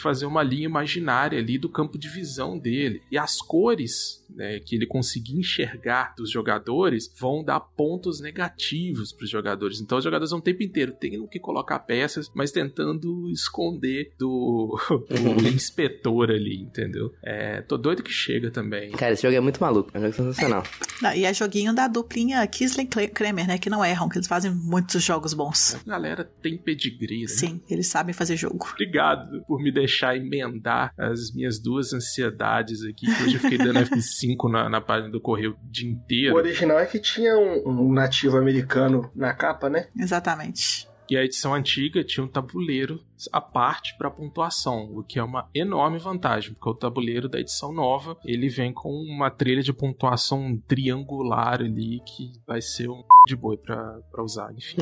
[0.00, 3.02] fazer uma linha imaginária ali do campo de visão dele.
[3.10, 9.24] E as cores né, que ele conseguir enxergar dos jogadores vão dar pontos negativos para
[9.24, 9.80] os jogadores.
[9.80, 14.76] Então os jogadores vão o tempo inteiro tendo que colocar peças, mas tentando esconder do,
[15.08, 17.12] do inspetor ali, entendeu?
[17.22, 18.90] É, tô doido que chega também.
[18.90, 19.90] Cara, esse jogo é muito maluco.
[19.94, 20.64] É um jogo sensacional.
[21.00, 23.58] Não, e é joguinho da duplinha Kisling Kramer, né?
[23.58, 25.76] Que não erram, que eles fazem muitos jogos bons.
[25.86, 27.28] A galera tem pedigree, né?
[27.28, 28.66] Sim, eles sabem fazer jogo.
[28.72, 33.78] Obrigado por me deixar emendar as minhas duas ansiedades aqui, que hoje eu fiquei dando
[33.78, 36.34] F5 na, na página do correio o dia O inteiro.
[36.34, 39.86] original é que tinha um, um nativo americano na capa, né?
[39.96, 40.90] Exatamente.
[41.12, 42.98] E a edição antiga tinha um tabuleiro
[43.30, 47.70] à parte para pontuação, o que é uma enorme vantagem, porque o tabuleiro da edição
[47.70, 53.36] nova ele vem com uma trilha de pontuação triangular ali que vai ser um de
[53.36, 54.76] boi para usar, enfim.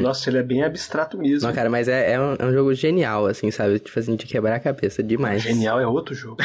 [0.00, 1.46] Nossa, ele é bem abstrato mesmo.
[1.48, 3.78] Não, cara, mas é, é, um, é um jogo genial, assim, sabe?
[3.78, 5.42] Tipo assim, de quebrar a cabeça demais.
[5.42, 6.36] Genial é outro jogo.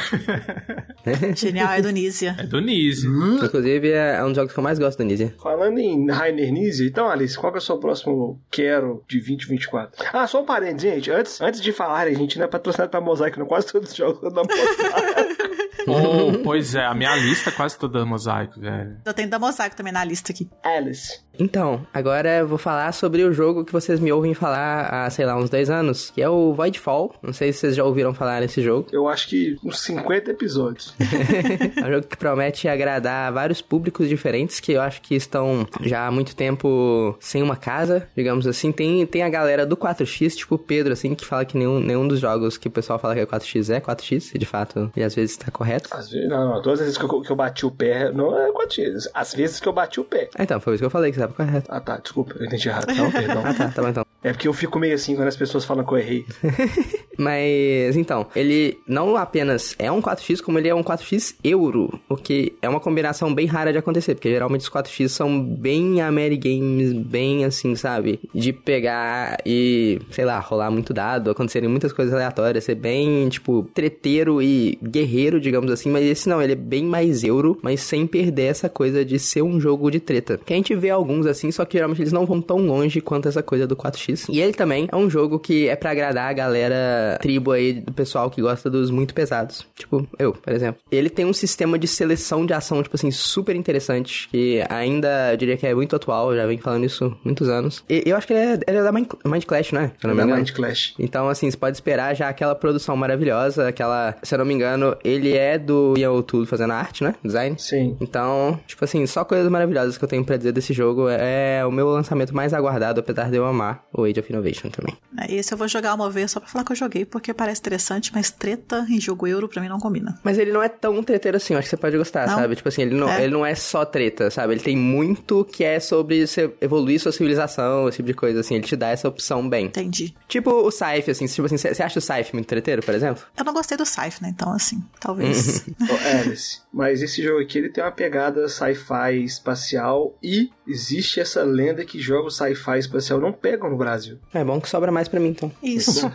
[1.36, 2.36] Genial é do Nízia.
[2.40, 3.08] É do Nise.
[3.08, 3.40] Hum?
[3.44, 5.34] Inclusive, é, é um dos jogos que eu mais gosto do Nizia.
[5.42, 10.06] Falando em Rainer Nise, então, Alice, qual que é o seu próximo quero de 2024?
[10.14, 11.12] Ah, só um parênteses, gente.
[11.12, 13.46] Antes, antes de falar, a gente não é patrocinado pra Mosaic, não.
[13.46, 15.58] Quase todos os jogos da Mosaic.
[15.98, 18.98] Oh, pois é, a minha lista é quase toda mosaico, velho.
[19.06, 20.50] Eu tenho da Mosaico também na lista aqui.
[20.64, 21.20] Alice.
[21.40, 25.26] Então, agora eu vou falar sobre o jogo que vocês me ouvem falar há, sei
[25.26, 27.14] lá, uns dois anos, que é o Voidfall.
[27.22, 28.88] Não sei se vocês já ouviram falar nesse jogo.
[28.92, 30.96] Eu acho que uns 50 episódios.
[31.78, 36.08] é um jogo que promete agradar vários públicos diferentes que eu acho que estão já
[36.08, 38.72] há muito tempo sem uma casa, digamos assim.
[38.72, 42.08] Tem, tem a galera do 4x, tipo o Pedro, assim, que fala que nenhum, nenhum
[42.08, 45.06] dos jogos que o pessoal fala que é 4x é 4x, e de fato, ele
[45.06, 45.77] às vezes está correto.
[45.92, 46.62] Às vezes, não, não.
[46.62, 49.10] Todas as vezes que eu, que eu bati o pé, não é quantias.
[49.14, 50.30] Às vezes que eu bati o pé.
[50.38, 51.68] Ah, então, foi isso que eu falei, que estava correto.
[51.70, 52.88] Ah, tá, desculpa, eu entendi errado.
[52.96, 53.44] Não, perdão.
[53.46, 54.06] Ah, tá, tá bom então.
[54.24, 56.26] É porque eu fico meio assim quando as pessoas falam que eu errei.
[57.18, 62.16] Mas, então, ele não apenas é um 4x, como ele é um 4x euro, o
[62.16, 66.94] que é uma combinação bem rara de acontecer, porque geralmente os 4x são bem Amerigames,
[66.94, 68.20] bem assim, sabe?
[68.34, 73.68] De pegar e, sei lá, rolar muito dado, acontecerem muitas coisas aleatórias, ser bem, tipo,
[73.74, 78.06] treteiro e guerreiro, digamos assim, mas esse não, ele é bem mais euro, mas sem
[78.08, 80.40] perder essa coisa de ser um jogo de treta.
[80.46, 83.28] Que a gente vê alguns assim, só que geralmente eles não vão tão longe quanto
[83.28, 84.26] essa coisa do 4x.
[84.30, 87.92] E ele também é um jogo que é pra agradar a galera tribo aí do
[87.94, 89.66] pessoal que gosta dos muito pesados.
[89.76, 90.82] Tipo, eu, por exemplo.
[90.92, 95.38] Ele tem um sistema de seleção de ação, tipo assim, super interessante, que ainda eu
[95.38, 97.84] diria que é muito atual, já vem falando isso há muitos anos.
[97.90, 99.92] E eu acho que ele é, ele é da Mind, Mind Clash, né?
[100.00, 100.38] Se não me engano.
[100.38, 100.94] Mind Clash.
[101.00, 104.96] Então, assim, você pode esperar já aquela produção maravilhosa, aquela, se eu não me engano,
[105.04, 107.16] ele é do Ian O'Toole fazendo arte, né?
[107.24, 107.56] Design.
[107.60, 107.98] Sim.
[108.02, 111.08] Então, tipo assim, só coisas maravilhosas que eu tenho pra dizer desse jogo.
[111.10, 114.96] É o meu lançamento mais aguardado, apesar de eu amar o Age of Innovation também.
[115.20, 117.60] É, esse eu vou jogar uma vez só pra falar que eu joguei, porque parece
[117.62, 120.20] interessante, mas treta em jogo euro pra mim não combina.
[120.24, 122.36] Mas ele não é tão treteiro assim, eu acho que você pode gostar, Não?
[122.36, 122.56] sabe?
[122.56, 123.24] Tipo assim, ele não É.
[123.24, 124.54] ele não é só treta, sabe?
[124.54, 128.56] Ele tem muito que é sobre você evoluir sua civilização, esse tipo de coisa, assim.
[128.56, 129.66] Ele te dá essa opção bem.
[129.68, 130.14] Entendi.
[130.28, 131.26] Tipo o Scythe, assim.
[131.26, 133.24] Tipo assim, você acha o Scythe muito treteiro, por exemplo?
[133.38, 134.30] Eu não gostei do Scythe, né?
[134.34, 135.37] Então, assim, talvez.
[135.38, 141.44] Ô, Alice, mas esse jogo aqui ele tem uma pegada sci-fi espacial e existe essa
[141.44, 144.18] lenda que jogos sci-fi espacial não pegam no Brasil.
[144.34, 145.52] É bom que sobra mais pra mim, então.
[145.62, 146.10] Isso.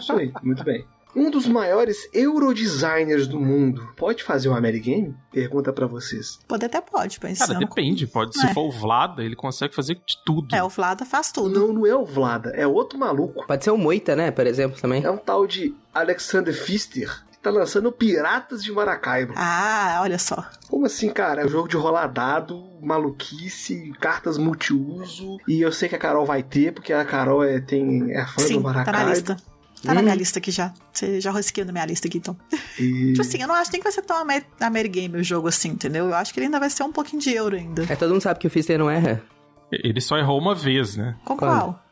[0.00, 0.84] Isso aí, muito bem.
[1.14, 5.14] Um dos maiores eurodesigners do mundo pode fazer um Amerigame?
[5.32, 6.38] Pergunta pra vocês.
[6.46, 7.38] Poder até pode, mas.
[7.38, 8.06] Cara, não- depende.
[8.06, 8.40] Pode, É.
[8.46, 10.54] se for o Vlada, ele consegue fazer de tudo.
[10.54, 11.58] É, o Vlada faz tudo.
[11.58, 13.46] Não, não é o Vlada, é outro maluco.
[13.46, 14.30] Pode ser o Moita, né?
[14.30, 15.02] Por exemplo, também.
[15.04, 17.10] É um tal de Alexander Pfister
[17.52, 19.32] tá lançando Piratas de Maracaibo.
[19.36, 20.44] Ah, olha só.
[20.68, 21.42] Como assim, cara?
[21.42, 25.38] É um jogo de rolar dado, maluquice, cartas multiuso.
[25.46, 28.42] E eu sei que a Carol vai ter, porque a Carol é, tem, é fã
[28.42, 28.98] Sim, do tá Maracaibo.
[28.98, 29.36] na lista.
[29.84, 30.04] Tá na Hum.
[30.04, 30.72] minha lista aqui já.
[30.92, 32.36] Você já rosqueou na minha lista aqui, então.
[32.78, 33.08] E...
[33.12, 35.68] Tipo assim, eu não acho nem que vai ser tão Amer Amerigame o jogo assim,
[35.68, 36.06] entendeu?
[36.06, 37.84] Eu acho que ele ainda vai ser um pouquinho de euro ainda.
[37.88, 39.22] É, todo mundo sabe que o Fister não erra.
[39.70, 41.14] Ele só errou uma vez, né?
[41.24, 41.50] Com Quando?
[41.50, 41.85] qual?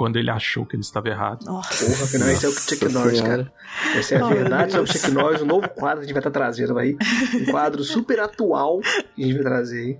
[0.00, 1.44] Quando ele achou que ele estava errado.
[1.44, 1.84] Nossa.
[1.84, 3.52] Porra, afinal, esse é o Chuck Norris, cara.
[3.94, 4.92] Essa é a Oh, verdade sobre o.
[4.94, 6.96] Chuck Norris, um novo quadro que a gente vai estar trazendo aí.
[7.34, 9.98] Um quadro super atual que a gente vai trazer aí.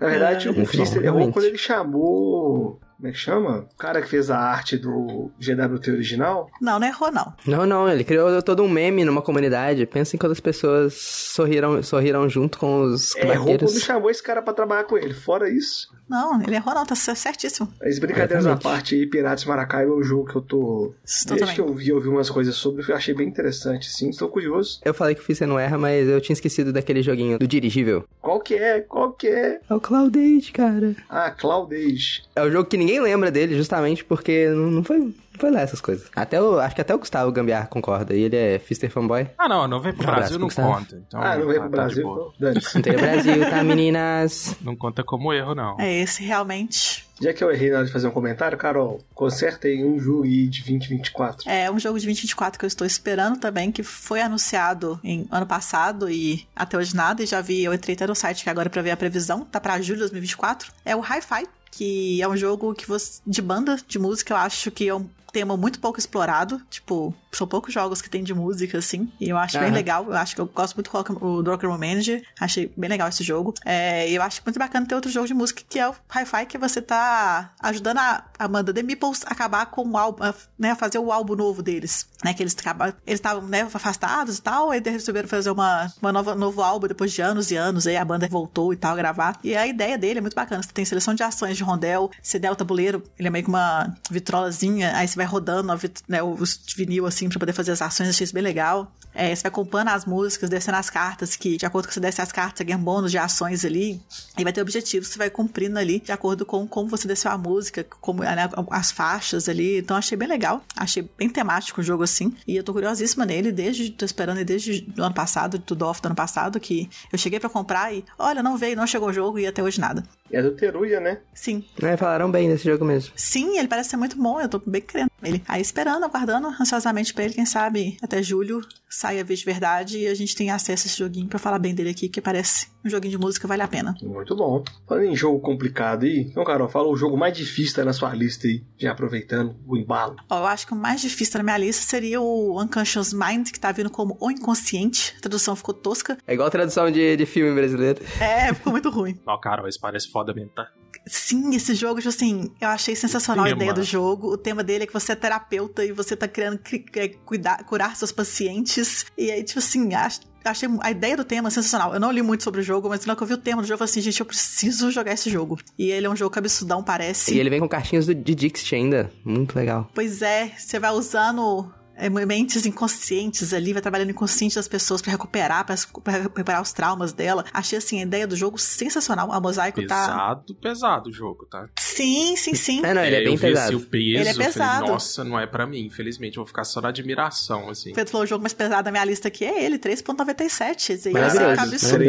[0.00, 0.50] Na verdade, É.
[0.50, 1.34] o Pfister errou Realmente.
[1.34, 2.80] quando ele chamou.
[2.96, 3.66] Como é que chama?
[3.72, 6.48] O cara que fez a arte do GWT original.
[6.60, 7.32] Não, não errou, não.
[7.44, 9.84] Não, não, ele criou todo um meme numa comunidade.
[9.86, 13.72] Pensa em quantas pessoas sorriram, sorriram junto com os Errou vaqueiros.
[13.72, 15.12] quando chamou esse cara pra trabalhar com ele.
[15.14, 16.84] Fora isso, Não, ele errou, não.
[16.84, 17.72] Tá certíssimo.
[17.82, 20.92] as brincadeiras à parte aí, Piratas Maracaibo é um jogo que eu tô.
[21.04, 21.54] Estou Desde também.
[21.54, 24.10] que eu vi, eu vi umas coisas sobre, eu achei bem interessante, sim.
[24.10, 24.80] Estou curioso.
[24.84, 28.04] Eu falei que o Fister não erra, mas eu tinha esquecido daquele joguinho do dirigível.
[28.20, 28.80] Qual que é?
[28.80, 29.60] Qual que é?
[29.68, 30.94] É o Cloud Age, cara.
[31.08, 32.22] Ah, Cloud Age.
[32.36, 36.08] É o jogo que ninguém lembra dele, justamente porque não foi, foi lá essas coisas.
[36.14, 39.28] Até o, acho que até o Gustavo Gambiar concorda, e ele é Fister fanboy.
[39.38, 40.72] Ah, não, não veio pro Um Brasil, não Gustavo.
[40.74, 41.02] conta.
[41.06, 42.74] Então, ah, não veio tá- pro tá Brasil, então dane-se.
[42.74, 44.56] Não tem Brasil, tá, meninas?
[44.60, 45.80] Não conta como erro, não.
[45.80, 47.06] É esse, realmente.
[47.20, 50.24] Já que eu errei na hora de fazer um comentário, Carol, conserta aí um jogo
[50.24, 51.48] de 2024.
[51.48, 55.46] É um jogo de 2024 que eu estou esperando também, que foi anunciado em ano
[55.46, 57.22] passado e até hoje nada.
[57.22, 59.60] E já vi, eu entrei até no site que agora pra ver a previsão, tá
[59.60, 60.72] pra julho de 2024.
[60.84, 64.70] É o Hi-Fi, que é um jogo que você, de banda de música, eu acho
[64.72, 66.60] que é um tema muito pouco explorado.
[66.70, 69.10] Tipo, são poucos jogos que tem de música, assim.
[69.20, 69.74] E eu acho bem Aham.
[69.74, 70.04] legal.
[70.06, 72.22] Eu acho que eu gosto muito do Rock- o Rock and Roll Manager.
[72.38, 73.54] Achei bem legal esse jogo.
[73.64, 76.46] É, e eu acho muito bacana ter outro jogo de música que é o Hi-Fi,
[76.46, 80.22] que você tá ajudando a, a banda The Meeples a acabar com o álbum,
[80.58, 82.06] né, a fazer o álbum novo deles.
[82.24, 85.92] Né, que eles acabaram- eles estavam né, afastados e tal, aí eles resolveram fazer uma,
[86.00, 87.86] uma nova, novo álbum depois de anos e anos.
[87.86, 89.38] Aí a banda voltou e tal a gravar.
[89.42, 90.62] E a ideia dele é muito bacana.
[90.62, 93.48] Você tem seleção de ações de rondel, você der o tabuleiro, ele é meio que
[93.50, 97.72] uma vitrolazinha, aí você vai rodando a vit- né, os vinil assim pra poder fazer
[97.72, 98.92] as ações, achei isso bem legal.
[99.14, 102.00] É, você vai comprando as músicas, descendo as cartas, que de acordo com que você
[102.00, 104.00] desce as cartas, você ganha bônus de ações ali.
[104.38, 107.30] E vai ter objetivos que você vai cumprindo ali, de acordo com como você desceu
[107.30, 109.78] a música, como né, as faixas ali.
[109.78, 110.62] Então achei bem legal.
[110.74, 112.34] Achei bem temático o jogo assim.
[112.46, 116.06] E eu tô curiosíssima nele, desde, tô esperando desde o ano passado, tudo off do
[116.06, 119.38] ano passado, que eu cheguei pra comprar e, olha, não veio, não chegou o jogo
[119.38, 120.02] e até hoje nada.
[120.30, 121.18] É do Teruya, né?
[121.34, 123.12] Sim, É, falaram bem desse jogo mesmo.
[123.14, 125.42] Sim, ele parece ser muito bom, eu tô bem querendo ele.
[125.46, 130.06] Aí esperando, aguardando ansiosamente pra ele, quem sabe até julho saia Vez de Verdade e
[130.06, 132.90] a gente tem acesso a esse joguinho pra falar bem dele aqui, que parece um
[132.90, 133.94] joguinho de música, vale a pena.
[134.02, 134.62] Muito bom.
[134.86, 138.14] Falando em jogo complicado aí, então, Carol, fala o jogo mais difícil tá na sua
[138.14, 140.16] lista aí, já aproveitando o embalo.
[140.28, 143.60] Ó, eu acho que o mais difícil na minha lista seria o Unconscious Mind, que
[143.60, 145.14] tá vindo como O Inconsciente.
[145.18, 146.18] A tradução ficou tosca.
[146.26, 148.02] É igual tradução de, de filme brasileiro.
[148.20, 149.18] É, ficou muito ruim.
[149.26, 150.68] Não, cara, isso parece foda mesmo, tá?
[151.06, 154.28] Sim, esse jogo, tipo assim, eu achei sensacional a ideia do jogo.
[154.28, 156.60] O tema dele é que você é terapeuta e você tá querendo
[156.94, 158.81] é, cuidar, curar seus pacientes.
[159.16, 160.20] E aí, tipo assim, acho.
[160.44, 161.94] Achei a ideia do tema sensacional.
[161.94, 163.62] Eu não li muito sobre o jogo, mas na hora que eu vi o tema
[163.62, 165.56] do jogo, eu falei assim, gente, eu preciso jogar esse jogo.
[165.78, 167.32] E ele é um jogo cabeçudão, parece.
[167.32, 169.12] E ele vem com cartinhas do, de Dixit ainda.
[169.24, 169.88] Muito legal.
[169.94, 171.72] Pois é, você vai usando
[172.04, 175.76] é, mentes inconscientes ali, vai trabalhando inconsciente das pessoas para recuperar, para
[176.18, 177.44] recuperar os traumas dela.
[177.52, 179.30] Achei assim a ideia do jogo sensacional.
[179.32, 181.68] A Mosaico pesado, tá pesado, pesado o jogo, tá?
[181.78, 182.82] Sim, sim, sim.
[182.84, 183.66] É, não, ele é, é bem eu vi, pesado.
[183.68, 184.74] Assim, o peso, Ele é pesado.
[184.80, 187.92] Falei, Nossa, não é para mim, infelizmente, eu vou ficar só na admiração, assim.
[187.92, 191.12] Pedro falou o jogo mais pesado da minha lista aqui é ele, 3.97.
[191.12, 192.04] Maravilhoso, Absurdo.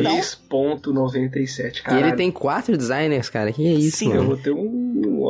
[0.50, 2.06] 3.97, E caralho.
[2.08, 3.52] ele tem quatro designers, cara.
[3.52, 4.10] Que é isso, Sim.
[4.10, 4.28] Eu mano?
[4.30, 5.30] vou ter um, um,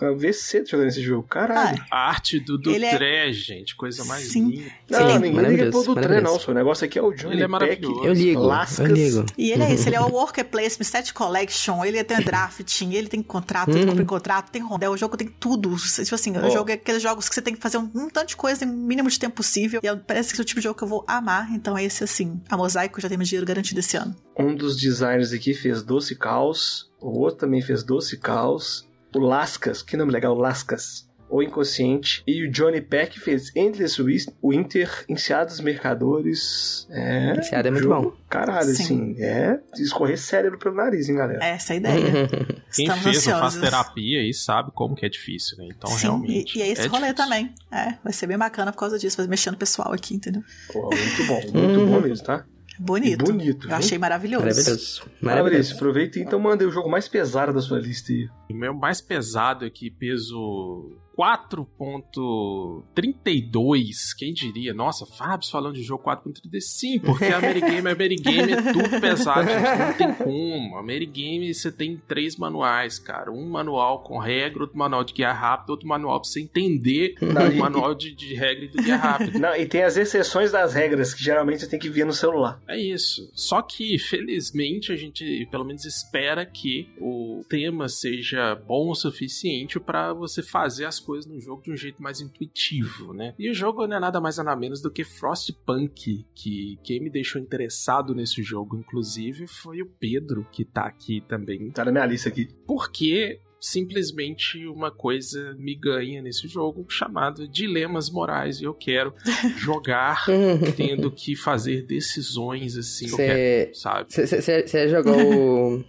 [0.00, 1.84] um AVC jogando esse jogo, caralho.
[1.90, 4.48] Ah, A arte do, do é- gente, coisa mais Sim.
[4.50, 4.70] linda.
[4.90, 6.46] Não, Sim, ninguém liga maravilhoso, pro do trem, maravilhoso.
[6.46, 6.54] não.
[6.54, 7.82] O negócio aqui é o Johnny Ele é Peck.
[7.84, 8.78] Eu ligo, Lascas.
[8.80, 9.26] eu ligo.
[9.36, 13.08] E ele é isso, ele é o Worker Placement, Set Collection, ele tem drafting, ele
[13.08, 13.86] tem contrato, ele Uhum.
[13.88, 15.74] compra em contrato, tem rondel, o jogo tem tudo.
[15.76, 16.50] Tipo assim, o Ó.
[16.50, 18.68] jogo é aqueles jogos que você tem que fazer um, um tanto de coisa em
[18.68, 19.80] o mínimo de tempo possível.
[19.82, 21.52] E é- parece que é o tipo de jogo que eu vou amar.
[21.52, 24.14] Então esse, assim, a Mosaico já tem meu dinheiro garantido esse ano.
[24.38, 29.82] Um dos designers aqui fez Doce Caos, o outro também fez Doce Caos, o Lascas,
[29.82, 34.00] que nome legal, Lascas, o Inconsciente, e o Johnny Peck fez Endless
[34.42, 36.86] Winter, Iniciados Mercadores.
[36.90, 37.34] É.
[37.34, 38.16] Iniciado é muito jogo, bom.
[38.28, 38.82] Caralho, Sim.
[38.82, 41.44] assim, é escorrer cérebro pelo nariz, hein, galera.
[41.44, 42.28] Essa é a ideia.
[42.74, 43.60] Quem Estamos fez ou faz ansiosos.
[43.60, 45.68] terapia aí sabe como que é difícil, né?
[45.70, 46.56] Então, Sim, realmente.
[46.56, 47.14] e, e é esse rolê difícil.
[47.14, 47.54] também.
[47.70, 50.42] É, vai ser bem bacana por causa disso, vai mexendo o pessoal aqui, entendeu?
[50.72, 52.44] Pô, muito bom, muito bom mesmo, tá?
[52.80, 53.22] Bonito.
[53.24, 53.76] E bonito, Eu viu?
[53.76, 54.44] achei maravilhoso.
[54.44, 54.70] Maravilhoso.
[54.78, 55.10] Maravilhoso.
[55.20, 55.74] Maravilhoso.
[55.74, 58.28] Aproveita e então manda o jogo mais pesado da sua lista aí.
[58.48, 64.72] O meu mais pesado aqui, peso 4.32, quem diria?
[64.72, 66.60] Nossa, Fábio falando de jogo 4.32.
[66.60, 70.76] Sim, porque a Amerigame, a Amerigame é tudo pesado, gente, não tem como.
[70.76, 73.30] A Amerigame, você tem três manuais, cara.
[73.32, 77.48] Um manual com regra, outro manual de guia rápido, outro manual pra você entender Não,
[77.48, 79.38] o e- manual de, de regra e do guia rápido.
[79.38, 82.60] Não, e tem as exceções das regras que geralmente você tem que ver no celular.
[82.68, 83.30] É isso.
[83.34, 89.80] Só que, felizmente, a gente pelo menos espera que o tema seja bom o suficiente
[89.80, 93.34] pra você fazer as coisas no jogo de um jeito mais intuitivo, né?
[93.38, 97.08] E o jogo não é nada mais nada menos do que Frostpunk, que quem me
[97.08, 101.70] deixou interessado nesse jogo, inclusive, foi o Pedro, que tá aqui também.
[101.70, 102.50] Tá na minha lista aqui.
[102.66, 109.14] Porque simplesmente uma coisa me ganha nesse jogo chamado dilemas morais e eu quero
[109.56, 110.26] jogar
[110.76, 114.12] tendo que fazer decisões assim, eu quero, Você sabe?
[114.12, 115.14] você jogou
[115.80, 115.84] o,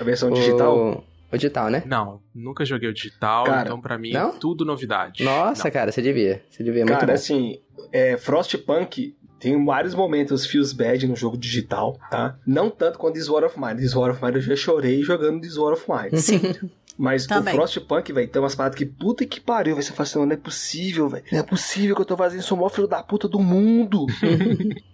[0.00, 1.04] A versão digital.
[1.34, 1.82] O, digital, né?
[1.86, 4.30] Não, nunca joguei o digital, Cara, então pra mim não?
[4.30, 5.22] é tudo novidade.
[5.24, 5.70] Nossa, Não.
[5.70, 6.42] cara, você devia.
[6.50, 7.12] Você devia, é muito Cara, bom.
[7.12, 7.60] assim,
[7.92, 12.38] é, Frostpunk tem vários momentos feels bad no jogo digital, tá?
[12.46, 13.76] Não tanto quanto This War of Mine.
[13.76, 16.18] This War of Mine eu já chorei jogando This War of Mine.
[16.20, 16.40] Sim.
[16.96, 17.52] Mas Também.
[17.54, 19.74] o Frostpunk, velho, tem umas paradas que puta que pariu.
[19.74, 21.24] Você fala assim, não, não é possível, velho.
[21.32, 24.06] Não é possível que eu tô fazendo isso, o maior filho da puta do mundo.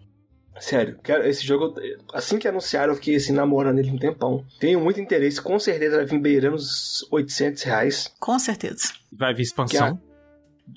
[0.60, 1.74] Sério, quero, esse jogo,
[2.12, 4.44] assim que anunciaram, eu fiquei assim, namorando ele um tempão.
[4.60, 8.14] Tenho muito interesse, com certeza vai vir beirando os 800 reais.
[8.20, 8.92] Com certeza.
[9.10, 9.98] Vai vir expansão?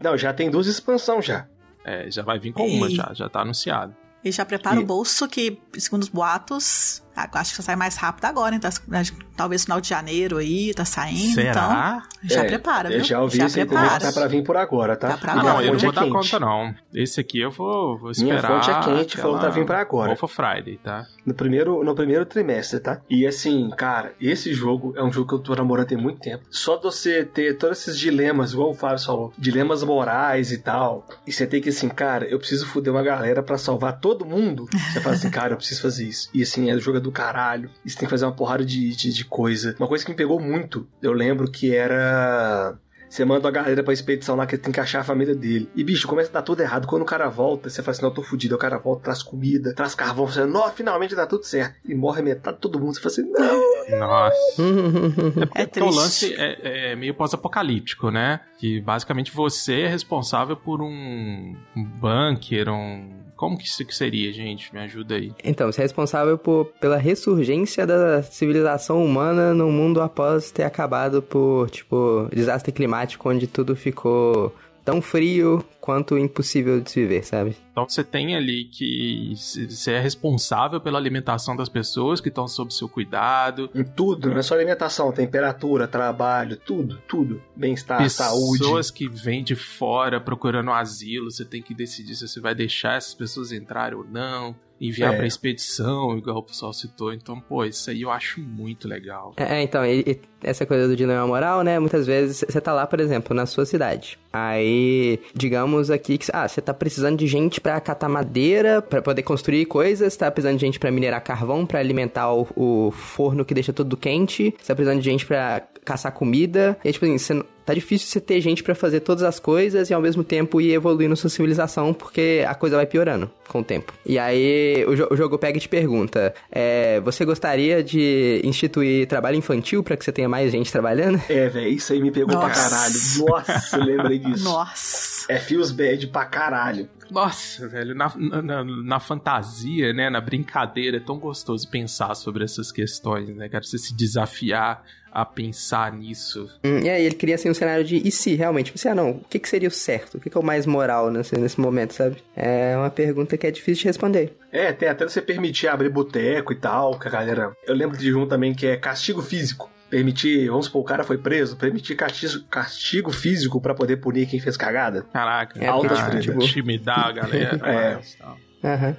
[0.01, 1.47] Não, já tem duas expansões já.
[1.85, 3.93] É, já vai vir com uma E- já, já tá anunciado.
[4.23, 8.25] E já prepara E- o bolso que, segundo os boatos, acho que sai mais rápido
[8.25, 11.33] agora, então que talvez final de janeiro aí, tá saindo.
[11.33, 11.51] Será?
[11.51, 12.99] Então, já É, prepara, viu?
[12.99, 13.99] Eu já ouvi esse aí também prepara.
[13.99, 15.09] que tá pra vir por agora, tá?
[15.09, 15.53] Tá pra Ah, agora.
[15.53, 16.31] não, eu não fonte vou é dar quente.
[16.31, 16.75] conta não.
[16.93, 18.63] Esse aqui eu vou, vou Minha esperar.
[18.63, 20.09] fonte é quente, falou que tá vindo pra agora.
[20.09, 21.05] Wolf of Friday, tá?
[21.25, 23.01] No primeiro, no primeiro trimestre, tá?
[23.09, 26.43] E assim, cara, esse jogo é um jogo que eu tô namorando tem muito tempo.
[26.49, 31.05] Só de você ter todos esses dilemas, igual o Fábio falou, dilemas morais e tal.
[31.25, 34.65] E você tem que assim, cara, eu preciso foder uma galera pra salvar todo mundo.
[34.91, 36.29] Você fala assim, cara, eu preciso fazer isso.
[36.33, 37.69] E assim, é o jogo é do caralho.
[37.85, 39.75] E você tem que fazer uma porrada de, de, de coisa.
[39.79, 42.77] Uma coisa que me pegou muito, eu lembro que era.
[43.09, 45.69] Você manda uma galera pra expedição lá que tem que achar a família dele.
[45.75, 46.87] E, bicho, começa a dar tudo errado.
[46.87, 48.55] Quando o cara volta, você fala assim, não, eu tô fudido.
[48.55, 50.25] Aí o cara volta, traz comida, traz carvão.
[50.25, 51.75] Você fala, não, finalmente dá tudo certo.
[51.85, 52.95] E morre metade de todo mundo.
[52.95, 53.99] Você fala assim, não.
[53.99, 54.63] Nossa.
[55.55, 58.39] É É porque o lance é, é meio pós-apocalíptico, né?
[58.57, 63.22] Que basicamente você é responsável por um, um bunker, um.
[63.43, 64.73] Como que isso que seria, gente?
[64.73, 65.33] Me ajuda aí.
[65.43, 71.21] Então, você é responsável por, pela ressurgência da civilização humana no mundo após ter acabado
[71.21, 77.57] por, tipo, desastre climático, onde tudo ficou tão frio quanto impossível de se viver, sabe?
[77.71, 82.73] Então você tem ali que você é responsável pela alimentação das pessoas que estão sob
[82.73, 83.69] seu cuidado.
[83.73, 87.41] Em tudo, não é só alimentação, temperatura, trabalho, tudo, tudo.
[87.55, 88.59] Bem-estar, saúde.
[88.59, 92.95] Pessoas que vêm de fora procurando asilo, você tem que decidir se você vai deixar
[92.95, 94.55] essas pessoas entrarem ou não.
[94.85, 95.17] Enviar É.
[95.17, 97.13] pra expedição, igual o pessoal citou.
[97.13, 99.33] Então, pô, isso aí eu acho muito legal.
[99.37, 101.79] É, então, e- essa coisa do dilema moral, né?
[101.79, 104.19] Muitas vezes você tá lá, por exemplo, na sua cidade.
[104.33, 109.23] Aí, digamos aqui que ah, você tá precisando de gente pra catar madeira, pra poder
[109.23, 113.53] construir coisas, tá precisando de gente pra minerar carvão, pra alimentar o, o forno que
[113.53, 116.77] deixa tudo quente, você tá precisando de gente pra caçar comida.
[116.83, 119.93] E tipo assim, você Tá difícil você ter gente para fazer todas as coisas e
[119.93, 123.93] ao mesmo tempo ir evoluindo sua civilização, porque a coisa vai piorando com o tempo.
[124.05, 129.07] E aí o, jo o jogo pega e te pergunta: é, você gostaria de instituir
[129.07, 131.21] trabalho infantil para que você tenha mais gente trabalhando?
[131.29, 132.47] É, velho, isso aí me pegou Nossa.
[132.47, 132.93] pra caralho.
[133.19, 134.43] Nossa, lembrei disso.
[134.43, 135.25] Nossa.
[135.29, 136.89] É feels bad pra caralho.
[137.09, 142.71] Nossa, velho, na, na, na, fantasia, né, na brincadeira, é tão gostoso pensar sobre essas
[142.71, 143.63] questões, né, cara?
[143.63, 144.83] Você se desafiar
[145.13, 146.49] a pensar nisso.
[146.63, 148.75] Hum, e aí ele cria assim um cenário de e se realmente?
[148.75, 150.15] Você, ah não, o que, que seria o certo?
[150.15, 152.17] O que, que é o mais moral nesse, nesse momento, sabe?
[152.35, 154.35] É uma pergunta que é difícil de responder.
[154.51, 157.55] É, tem até você permitir abrir boteco e tal, que a galera.
[157.67, 161.19] Eu lembro de um também que é castigo físico permitir, vamos supor, o cara foi
[161.19, 165.05] preso, permitir castigo, castigo físico para poder punir quem fez cagada.
[165.13, 167.59] Caraca, é, altas ah, tipo, intimidar a galera.
[167.63, 168.67] é.
[168.67, 168.95] Aham.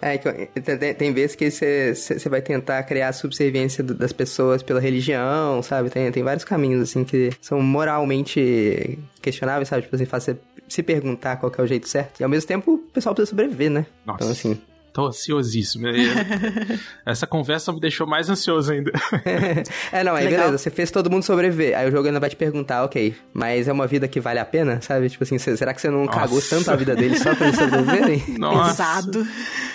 [0.00, 5.62] É, tem, tem vezes que você vai tentar criar a subserviência das pessoas pela religião,
[5.62, 5.90] sabe?
[5.90, 9.82] Tem, tem vários caminhos, assim, que são moralmente questionáveis, sabe?
[9.82, 10.36] Tipo assim, faz você
[10.68, 12.20] se perguntar qual é o jeito certo.
[12.20, 13.86] E ao mesmo tempo, o pessoal precisa sobreviver, né?
[14.04, 14.24] Nossa.
[14.24, 14.60] Então, assim,
[14.98, 15.86] Tô ansiosíssimo.
[17.06, 18.90] Essa conversa me deixou mais ansioso ainda.
[19.92, 20.40] é, não, aí Legal.
[20.40, 21.78] beleza, você fez todo mundo sobreviver.
[21.78, 24.44] Aí o jogo ainda vai te perguntar, ok, mas é uma vida que vale a
[24.44, 25.08] pena, sabe?
[25.08, 26.18] Tipo assim, será que você não Nossa.
[26.18, 28.24] cagou tanto a vida dele só pra eles sobreviverem?
[28.38, 28.70] Nossa.
[28.70, 29.26] Pesado.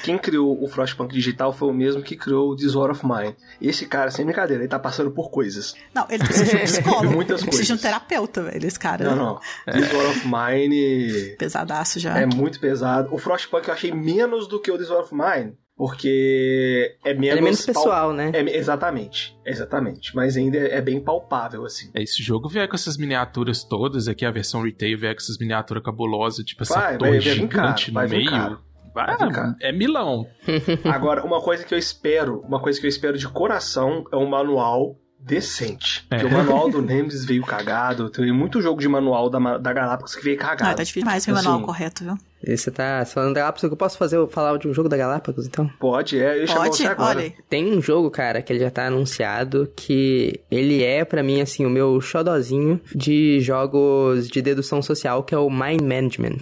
[0.04, 3.38] Quem criou o Frostpunk digital foi o mesmo que criou o This War of Mine.
[3.62, 5.74] Esse cara, sem brincadeira, ele tá passando por coisas.
[5.96, 7.16] Não, ele precisa de um psicólogo.
[7.16, 9.06] Muitas ele precisa de um terapeuta, velho, esse cara.
[9.06, 9.40] Não, não.
[9.66, 9.72] É.
[9.72, 11.36] This War of Mine...
[11.38, 12.20] Pesadaço já.
[12.20, 13.08] É muito pesado.
[13.14, 17.38] O Frostpunk eu achei menos do que o This War of Mine, porque é menos,
[17.38, 18.14] é menos pessoal, pal...
[18.14, 18.32] né?
[18.34, 20.14] É, exatamente, exatamente.
[20.14, 21.90] Mas ainda é bem palpável, assim.
[21.94, 25.38] É, esse jogo vier com essas miniaturas todas, aqui a versão retail vier com essas
[25.38, 28.73] miniaturas cabulosas, tipo essa vai, torre vai, vai gigante no meio.
[28.94, 29.16] Vai,
[29.60, 30.28] é Milão.
[30.86, 34.28] Agora, uma coisa que eu espero, uma coisa que eu espero de coração é um
[34.28, 34.96] manual
[35.26, 36.06] decente.
[36.10, 36.18] É.
[36.18, 38.10] Porque o manual do Nemesis veio cagado.
[38.10, 40.72] Tem muito jogo de manual da, da Galápagos que veio cagado.
[40.72, 42.18] Ah, tá difícil mais ver o assim, manual correto, viu?
[42.46, 45.48] E você tá falando da Galápagos, eu posso fazer, falar de um jogo da Galápagos,
[45.48, 45.70] então?
[45.80, 47.20] Pode, é, eu Pode, você agora.
[47.20, 47.34] Olha.
[47.50, 51.66] Tem um jogo, cara, que ele já tá anunciado, que ele é, para mim, assim,
[51.66, 56.42] o meu xodozinho de jogos de dedução social, que é o Mind Management.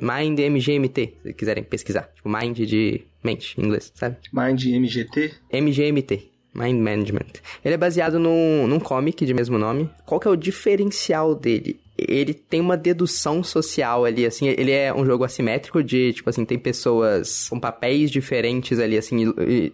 [0.00, 2.08] Mind MGMT, se quiserem pesquisar.
[2.14, 4.16] Tipo, Mind de mente, em inglês, sabe?
[4.32, 5.32] Mind MGT?
[5.52, 6.33] MGMT.
[6.54, 7.40] Mind Management.
[7.64, 9.90] Ele é baseado num, num comic de mesmo nome.
[10.06, 11.80] Qual que é o diferencial dele?
[12.08, 16.44] Ele tem uma dedução social ali, assim, ele é um jogo assimétrico de, tipo assim,
[16.44, 19.32] tem pessoas com papéis diferentes ali, assim,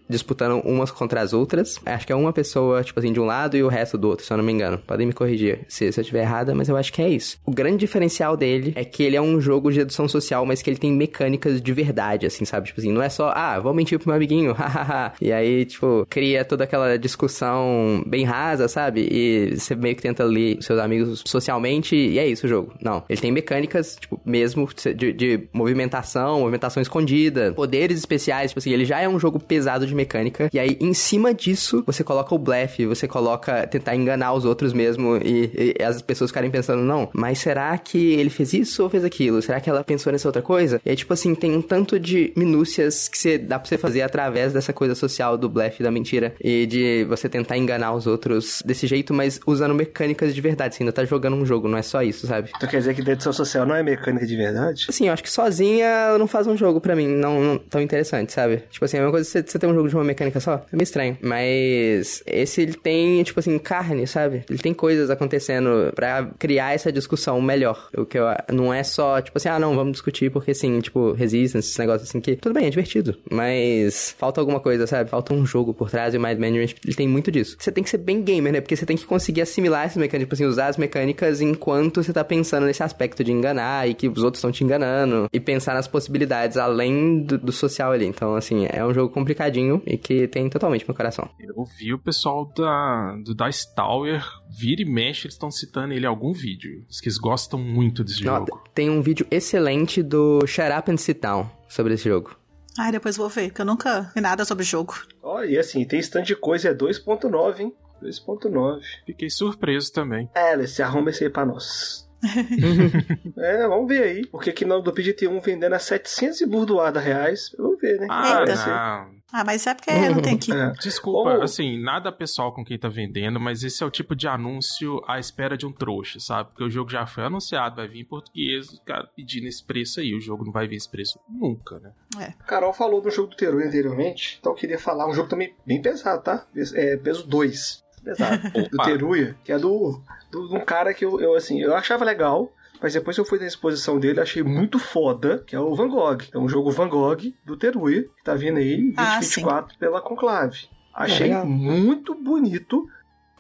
[0.09, 1.79] disputando umas contra as outras.
[1.85, 4.25] Acho que é uma pessoa, tipo assim, de um lado e o resto do outro,
[4.25, 4.79] se eu não me engano.
[4.79, 7.39] Podem me corrigir se, se eu estiver errada, mas eu acho que é isso.
[7.45, 10.71] O grande diferencial dele é que ele é um jogo de dedução social, mas que
[10.71, 12.69] ele tem mecânicas de verdade, assim, sabe?
[12.69, 15.13] Tipo assim, não é só, ah, vou mentir pro meu amiguinho, hahaha.
[15.21, 19.09] e aí, tipo, cria toda aquela discussão bem rasa, sabe?
[19.11, 22.73] E você meio que tenta ler seus amigos socialmente e é isso o jogo.
[22.81, 23.03] Não.
[23.09, 28.85] Ele tem mecânicas, tipo, mesmo de, de movimentação, movimentação escondida, poderes especiais, tipo assim, ele
[28.85, 30.51] já é um jogo pesado de mecânica.
[30.53, 34.73] E aí, em cima disso, você coloca o blefe, você coloca tentar enganar os outros
[34.73, 38.91] mesmo e, e as pessoas ficarem pensando, não, mas será que ele fez isso ou
[38.91, 39.41] fez aquilo?
[39.43, 40.81] Será que ela pensou nessa outra coisa?
[40.85, 44.53] E aí, tipo assim, tem um tanto de minúcias que dá pra você fazer através
[44.53, 48.87] dessa coisa social do blefe, da mentira e de você tentar enganar os outros desse
[48.87, 50.75] jeito, mas usando mecânicas de verdade.
[50.75, 52.51] Você ainda tá jogando um jogo, não é só isso, sabe?
[52.59, 54.87] Tu quer dizer que dedução social não é mecânica de verdade?
[54.89, 58.33] Assim, eu acho que sozinha não faz um jogo para mim não, não, tão interessante,
[58.33, 58.63] sabe?
[58.71, 60.77] Tipo assim, é uma coisa você, você ter um jogo de uma mecânica só, é
[60.77, 61.17] meio estranho.
[61.21, 64.45] Mas esse ele tem, tipo assim, carne, sabe?
[64.49, 67.89] Ele tem coisas acontecendo para criar essa discussão melhor.
[67.97, 71.13] O que eu, não é só, tipo assim, ah, não, vamos discutir porque sim, tipo,
[71.13, 75.11] resistance, esses negócios assim que tudo bem, é divertido, mas falta alguma coisa, sabe?
[75.11, 77.57] Falta um jogo por trás e o Mind Management, ele tem muito disso.
[77.59, 78.61] Você tem que ser bem gamer, né?
[78.61, 82.13] Porque você tem que conseguir assimilar essas mecânicas, tipo assim, usar as mecânicas enquanto você
[82.13, 85.75] tá pensando nesse aspecto de enganar e que os outros estão te enganando e pensar
[85.75, 88.07] nas possibilidades além do, do, social ali.
[88.07, 91.29] Então, assim, é um jogo complicadinho e que tem totalmente meu coração.
[91.39, 96.05] Eu vi o pessoal da, do Dice Tower vira e mexe, eles estão citando ele
[96.05, 96.85] em algum vídeo.
[96.89, 98.63] Diz que eles gostam muito desse Não, jogo.
[98.75, 102.37] Tem um vídeo excelente do Shut Up and Sit Down sobre esse jogo.
[102.79, 104.95] Ai, depois vou ver, porque eu nunca vi nada sobre o jogo.
[105.23, 107.75] Olha, e assim, tem stand de coisa, é 2.9, hein?
[108.03, 108.81] 2.9.
[109.07, 110.29] Fiquei surpreso também.
[110.35, 112.09] É, Alice, arruma esse aí pra nós.
[113.39, 114.27] é, vamos ver aí.
[114.27, 117.55] Porque aqui no do PGT1 vendendo a 700 e burdoada reais.
[117.57, 118.07] Vamos ver, né?
[118.11, 119.21] Ah, não.
[119.33, 120.51] Ah, mas é porque não tem que.
[120.61, 120.73] É.
[120.73, 121.43] Desculpa, Como...
[121.43, 125.19] assim, nada pessoal com quem tá vendendo, mas esse é o tipo de anúncio à
[125.19, 126.51] espera de um trouxa, sabe?
[126.51, 130.01] Porque o jogo já foi anunciado, vai vir em português, o cara pedindo esse preço
[130.01, 130.13] aí.
[130.15, 131.93] O jogo não vai vir esse preço nunca, né?
[132.21, 132.33] É.
[132.47, 135.81] Carol falou do jogo do Teru anteriormente, então eu queria falar um jogo também bem
[135.81, 136.47] pesado, tá?
[136.75, 137.85] É peso 2.
[138.11, 138.51] Exato.
[138.71, 138.85] do.
[138.85, 140.01] Teruya, que é do,
[140.31, 142.53] do, de um cara que eu, eu, assim, eu achava legal,
[142.83, 145.89] mas depois que eu fui na exposição dele, achei muito foda, que é o Van
[145.89, 146.19] Gogh.
[146.33, 150.01] É um jogo Van Gogh do Teruya, que tá vindo aí em Ah, 2024 pela
[150.01, 150.69] Conclave.
[150.95, 151.47] Achei legal.
[151.47, 152.87] muito bonito.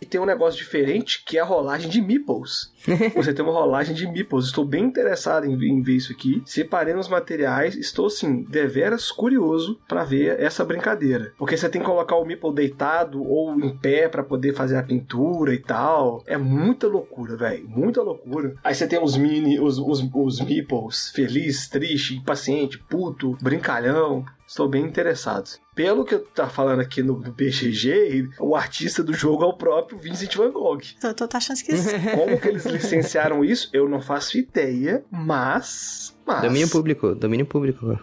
[0.00, 2.72] E tem um negócio diferente que é a rolagem de meeples.
[3.14, 4.46] Você tem uma rolagem de meeples.
[4.46, 6.42] Estou bem interessado em, em ver isso aqui.
[6.46, 7.76] Separei os materiais.
[7.76, 11.32] Estou, assim, deveras curioso para ver essa brincadeira.
[11.36, 14.82] Porque você tem que colocar o meeple deitado ou em pé para poder fazer a
[14.82, 16.22] pintura e tal.
[16.26, 17.68] É muita loucura, velho.
[17.68, 18.54] Muita loucura.
[18.64, 24.24] Aí você tem os mini, os, os, os meeples feliz, triste, impaciente, puto, brincalhão.
[24.50, 25.48] Estou bem interessado.
[25.76, 29.96] Pelo que eu tá falando aqui no, BGG, o artista do jogo é o próprio
[29.96, 30.80] Vincent Van Gogh.
[31.00, 31.94] Tô, tô achando esquisito.
[32.18, 36.16] Como que eles licenciaram isso, eu não faço ideia, mas.
[36.26, 36.42] mas...
[36.42, 37.96] Domínio público, domínio público.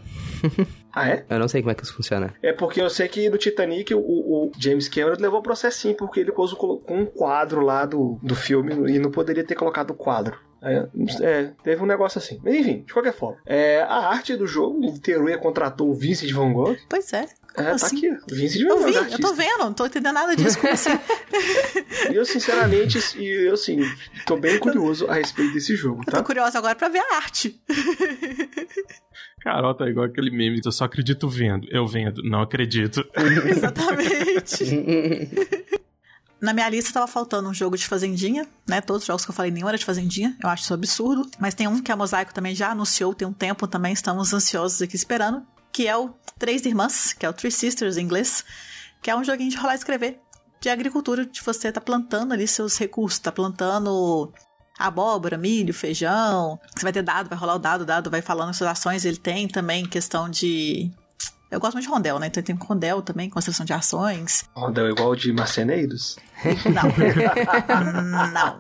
[0.94, 1.26] Ah, é?
[1.30, 2.34] Eu não sei como é que isso funciona.
[2.42, 6.32] É porque eu sei que no Titanic o, o James Cameron levou processinho porque ele
[6.32, 10.40] colocou um quadro lá do, do filme e não poderia ter colocado o quadro.
[10.70, 10.88] É,
[11.22, 12.40] é, teve um negócio assim.
[12.44, 13.38] Mas enfim, de qualquer forma.
[13.46, 16.76] É, a arte do jogo, o Teruya contratou o Vincent Van Gogh.
[16.90, 17.26] Pois é.
[17.56, 17.98] É, tá assim?
[17.98, 18.10] aqui.
[18.32, 19.22] O Vincent Van Eu Gogh, vi, eu artista.
[19.22, 20.60] tô vendo, não tô entendendo nada disso.
[20.60, 20.90] Como assim?
[22.12, 23.80] E eu, sinceramente, e eu, assim,
[24.26, 26.24] tô bem curioso a respeito desse jogo, Eu tô tá?
[26.24, 27.60] curiosa agora pra ver a arte.
[29.42, 30.62] Carol tá igual aquele meme.
[30.64, 31.68] Eu só acredito vendo.
[31.72, 33.04] Eu vendo, não acredito.
[33.50, 34.66] Exatamente.
[36.40, 38.80] Na minha lista tava faltando um jogo de fazendinha, né?
[38.80, 40.38] Todos os jogos que eu falei, nenhum era de fazendinha.
[40.42, 41.30] Eu acho isso absurdo.
[41.40, 43.94] Mas tem um que a Mosaico também já anunciou tem um tempo também.
[43.94, 45.46] Estamos ansiosos aqui esperando.
[45.72, 48.44] Que é o Três Irmãs, que é o Three Sisters em inglês.
[49.02, 50.20] Que é um joguinho de rolar e escrever.
[50.62, 53.20] De agricultura, de você tá plantando ali seus recursos.
[53.20, 54.32] Tá plantando
[54.78, 56.60] abóbora, milho, feijão.
[56.76, 59.06] Você vai ter dado, vai rolar o dado, o dado vai falando suas ações.
[59.06, 60.92] Ele tem também questão de...
[61.50, 62.28] Eu gosto muito de rondel, né?
[62.28, 64.44] Então tem rondel também, construção de ações.
[64.54, 66.18] Rodel igual de Marceneiros.
[66.66, 66.84] Não.
[68.32, 68.58] não.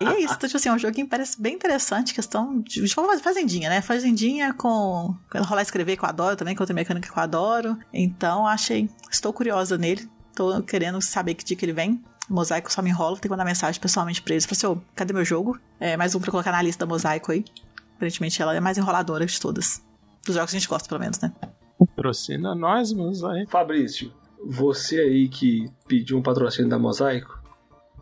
[0.00, 0.34] E é isso.
[0.34, 2.14] Então, tipo assim, é um joguinho que parece bem interessante.
[2.14, 3.80] Questão de, fazer fazendinha, né?
[3.80, 5.16] Fazendinha com.
[5.34, 7.76] rolar e escrever que eu adoro também, que é outra mecânica que eu adoro.
[7.92, 8.88] Então, achei.
[9.10, 10.08] Estou curiosa nele.
[10.34, 12.00] Tô querendo saber que dia que ele vem.
[12.30, 14.44] Mosaico só me enrola, tem que mandar mensagem pessoalmente pra eles.
[14.44, 15.58] Falei assim, ô, cadê meu jogo?
[15.80, 17.44] É, mais um pra colocar na lista da Mosaico aí.
[17.96, 19.82] Aparentemente ela é a mais enroladora de todas.
[20.24, 21.32] Dos jogos que a gente gosta, pelo menos, né?
[21.78, 23.50] Patrocina nós, mosaico.
[23.50, 24.12] Fabrício,
[24.44, 27.38] você aí que pediu um patrocínio da Mosaico,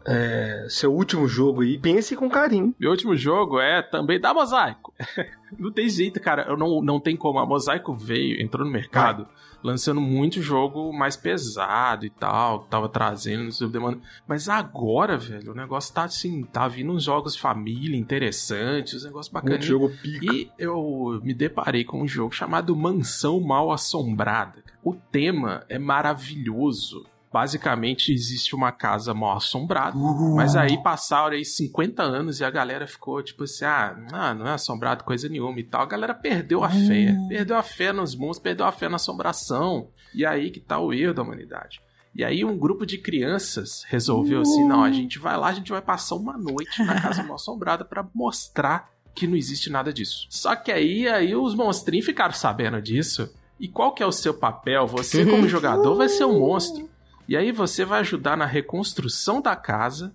[0.06, 2.74] é, seu último jogo aí, pense com carinho.
[2.78, 4.94] Meu último jogo é também da Mosaico.
[5.58, 6.46] não tem jeito, cara.
[6.48, 7.40] Eu não, não tem como.
[7.40, 9.26] A Mosaico veio, entrou no mercado,
[9.62, 13.98] lançando muito jogo mais pesado e tal, tava trazendo sob demanda.
[14.26, 19.32] Mas agora, velho, o negócio tá assim, tá vindo uns jogos família interessantes, uns negócios
[19.32, 19.64] bacanas.
[19.64, 20.32] jogo pica.
[20.32, 24.62] E eu me deparei com um jogo chamado Mansão Mal Assombrada.
[24.82, 27.06] O tema é maravilhoso.
[27.32, 29.96] Basicamente, existe uma casa mal assombrada.
[30.34, 34.46] Mas aí passaram aí 50 anos e a galera ficou tipo assim: ah, não, não
[34.48, 35.82] é assombrado coisa nenhuma e tal.
[35.82, 37.16] A galera perdeu a fé.
[37.28, 39.88] Perdeu a fé nos monstros, perdeu a fé na assombração.
[40.14, 41.80] E aí que tá o erro da humanidade.
[42.14, 45.70] E aí um grupo de crianças resolveu assim: não, a gente vai lá, a gente
[45.70, 50.26] vai passar uma noite na casa mal assombrada pra mostrar que não existe nada disso.
[50.30, 53.30] Só que aí, aí os monstrinhos ficaram sabendo disso.
[53.58, 54.86] E qual que é o seu papel?
[54.86, 56.88] Você, como jogador, vai ser um monstro.
[57.28, 60.14] E aí você vai ajudar na reconstrução da casa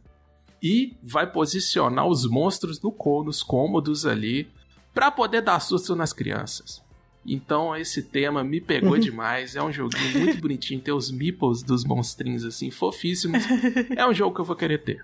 [0.63, 4.47] e vai posicionar os monstros no co- nos cômodos ali
[4.93, 6.81] pra poder dar susto nas crianças.
[7.25, 9.55] Então esse tema me pegou demais.
[9.55, 13.43] É um joguinho muito bonitinho, tem os meeples dos monstrinhos assim, fofíssimos.
[13.95, 15.03] É um jogo que eu vou querer ter.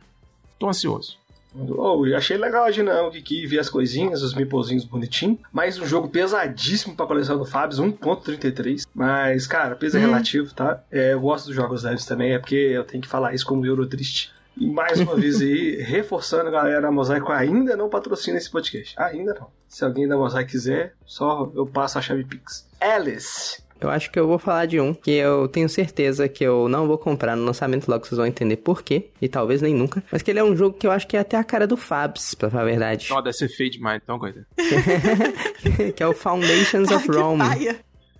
[0.58, 1.18] Tô ansioso.
[1.56, 5.40] Oh, eu achei legal a dinâmica aqui, ver as coisinhas, os meeplezinhos bonitinhos.
[5.52, 8.86] Mais um jogo pesadíssimo pra coleção do Fabs, 1.33.
[8.94, 10.84] Mas, cara, peso é relativo, tá?
[10.92, 13.66] É, eu gosto dos jogos leves também, é porque eu tenho que falar isso como
[13.66, 14.32] Eurotriste.
[14.60, 18.96] E mais uma vez aí, reforçando, galera, a Mosaico ainda não patrocina esse podcast.
[18.98, 19.48] Ainda não.
[19.68, 22.68] Se alguém da Mosaico quiser, só eu passo a chave Pix.
[22.80, 23.62] Alice.
[23.80, 26.88] Eu acho que eu vou falar de um que eu tenho certeza que eu não
[26.88, 30.04] vou comprar no lançamento, logo vocês vão entender por quê, e talvez nem nunca.
[30.12, 31.78] Mas que ele é um jogo que eu acho que é até a cara do
[31.78, 33.08] Fabs, pra falar a verdade.
[33.12, 34.46] Ó, deve ser feio demais, então, coisa.
[35.96, 37.44] que é o Foundations of Rome.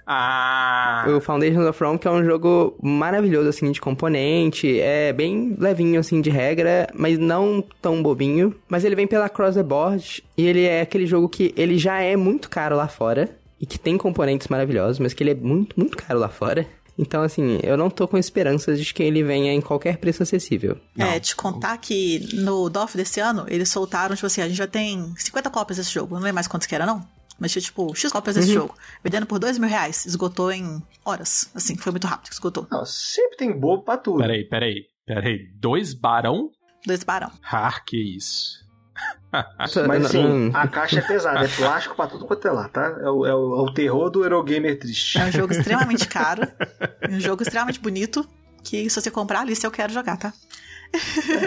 [0.10, 1.06] Ah!
[1.10, 4.80] O Foundations of Rome, que é um jogo maravilhoso, assim, de componente.
[4.80, 8.56] É bem levinho, assim, de regra, mas não tão bobinho.
[8.70, 12.00] Mas ele vem pela Cross the Board, e ele é aquele jogo que ele já
[12.00, 13.30] é muito caro lá fora.
[13.60, 16.68] E que tem componentes maravilhosos, mas que ele é muito, muito caro lá fora.
[16.98, 20.80] Então, assim, eu não tô com esperanças de que ele venha em qualquer preço acessível.
[20.98, 24.68] É, te contar que no DOF desse ano, eles soltaram, tipo assim, a gente já
[24.68, 26.16] tem 50 cópias desse jogo.
[26.16, 27.08] Não lembro mais quantos que era, não.
[27.40, 28.76] Mas tinha, tipo, X cópias desse jogo.
[29.04, 30.08] Vendendo por 2 mil reais.
[30.08, 31.52] Esgotou em horas.
[31.54, 32.66] Assim, foi muito rápido que esgotou.
[32.72, 34.18] Não, sempre tem bobo pra tudo.
[34.18, 34.86] Peraí, peraí.
[35.06, 36.52] Pera aí, dois barão?
[36.86, 37.32] Dois barão.
[37.50, 38.67] Ah, que isso.
[39.32, 42.98] Mas assim, a caixa é pesada, é plástico pra tudo quanto é lá, tá?
[43.02, 45.18] É o, é o, é o terror do Eurogamer triste.
[45.20, 46.44] É um jogo extremamente caro,
[47.10, 48.28] um jogo extremamente bonito,
[48.64, 50.34] que se você comprar a lista eu quero jogar, tá?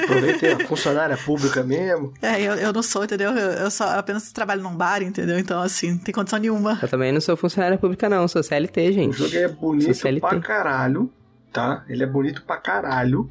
[0.04, 2.12] Aproveitei, a funcionária pública mesmo.
[2.20, 3.30] É, eu, eu não sou, entendeu?
[3.30, 5.38] Eu, eu só apenas trabalho num bar, entendeu?
[5.38, 6.78] Então, assim, não tem condição nenhuma.
[6.82, 9.16] Eu também não sou funcionária pública, não, sou CLT, O gente.
[9.16, 10.20] jogo é bonito CLT.
[10.20, 11.10] pra caralho,
[11.52, 11.84] tá?
[11.88, 13.30] Ele é bonito pra caralho.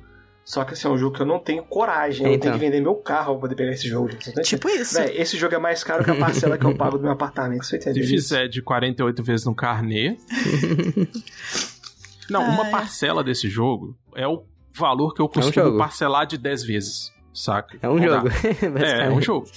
[0.50, 2.26] Só que assim, é um jogo que eu não tenho coragem.
[2.26, 2.42] Eu Então.
[2.42, 4.10] tenho que vender meu carro pra poder pegar esse jogo.
[4.10, 4.44] Entendendo?
[4.44, 4.96] Tipo isso.
[4.96, 7.64] Véi, esse jogo é mais caro que a parcela que eu pago do meu apartamento.
[7.64, 8.02] Você Se entendeu?
[8.04, 8.14] isso?
[8.14, 10.18] fizer de 48 vezes no carnê.
[12.32, 12.72] Não, uma Ai.
[12.72, 14.44] parcela desse jogo é o
[14.74, 15.78] valor que eu costumo jogo.
[15.78, 17.78] parcelar de 10 vezes, saca?
[17.82, 18.28] É um Não jogo.
[18.84, 19.48] É, é um jogo.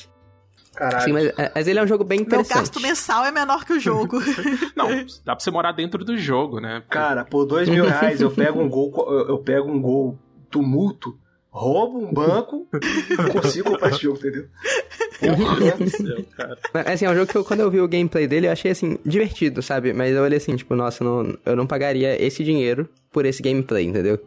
[0.75, 1.05] Caralho.
[1.05, 2.57] Sim, mas, mas ele é um jogo bem Meu interessante.
[2.61, 4.19] gasto mensal é menor que o jogo.
[4.77, 4.89] Não,
[5.25, 6.83] dá pra você morar dentro do jogo, né?
[6.89, 10.19] Cara, por dois mil reais eu pego um gol, eu eu pego um gol
[10.53, 11.19] tumulto,
[11.51, 14.47] roubo um banco e consigo comprar esse jogo, entendeu?
[15.21, 16.59] Meu Deus do céu, cara.
[16.87, 18.99] Assim, é um jogo que eu, quando eu vi o gameplay dele, eu achei, assim,
[19.05, 19.93] divertido, sabe?
[19.93, 23.85] Mas eu olhei assim, tipo, nossa, não, eu não pagaria esse dinheiro por esse gameplay,
[23.85, 24.19] entendeu?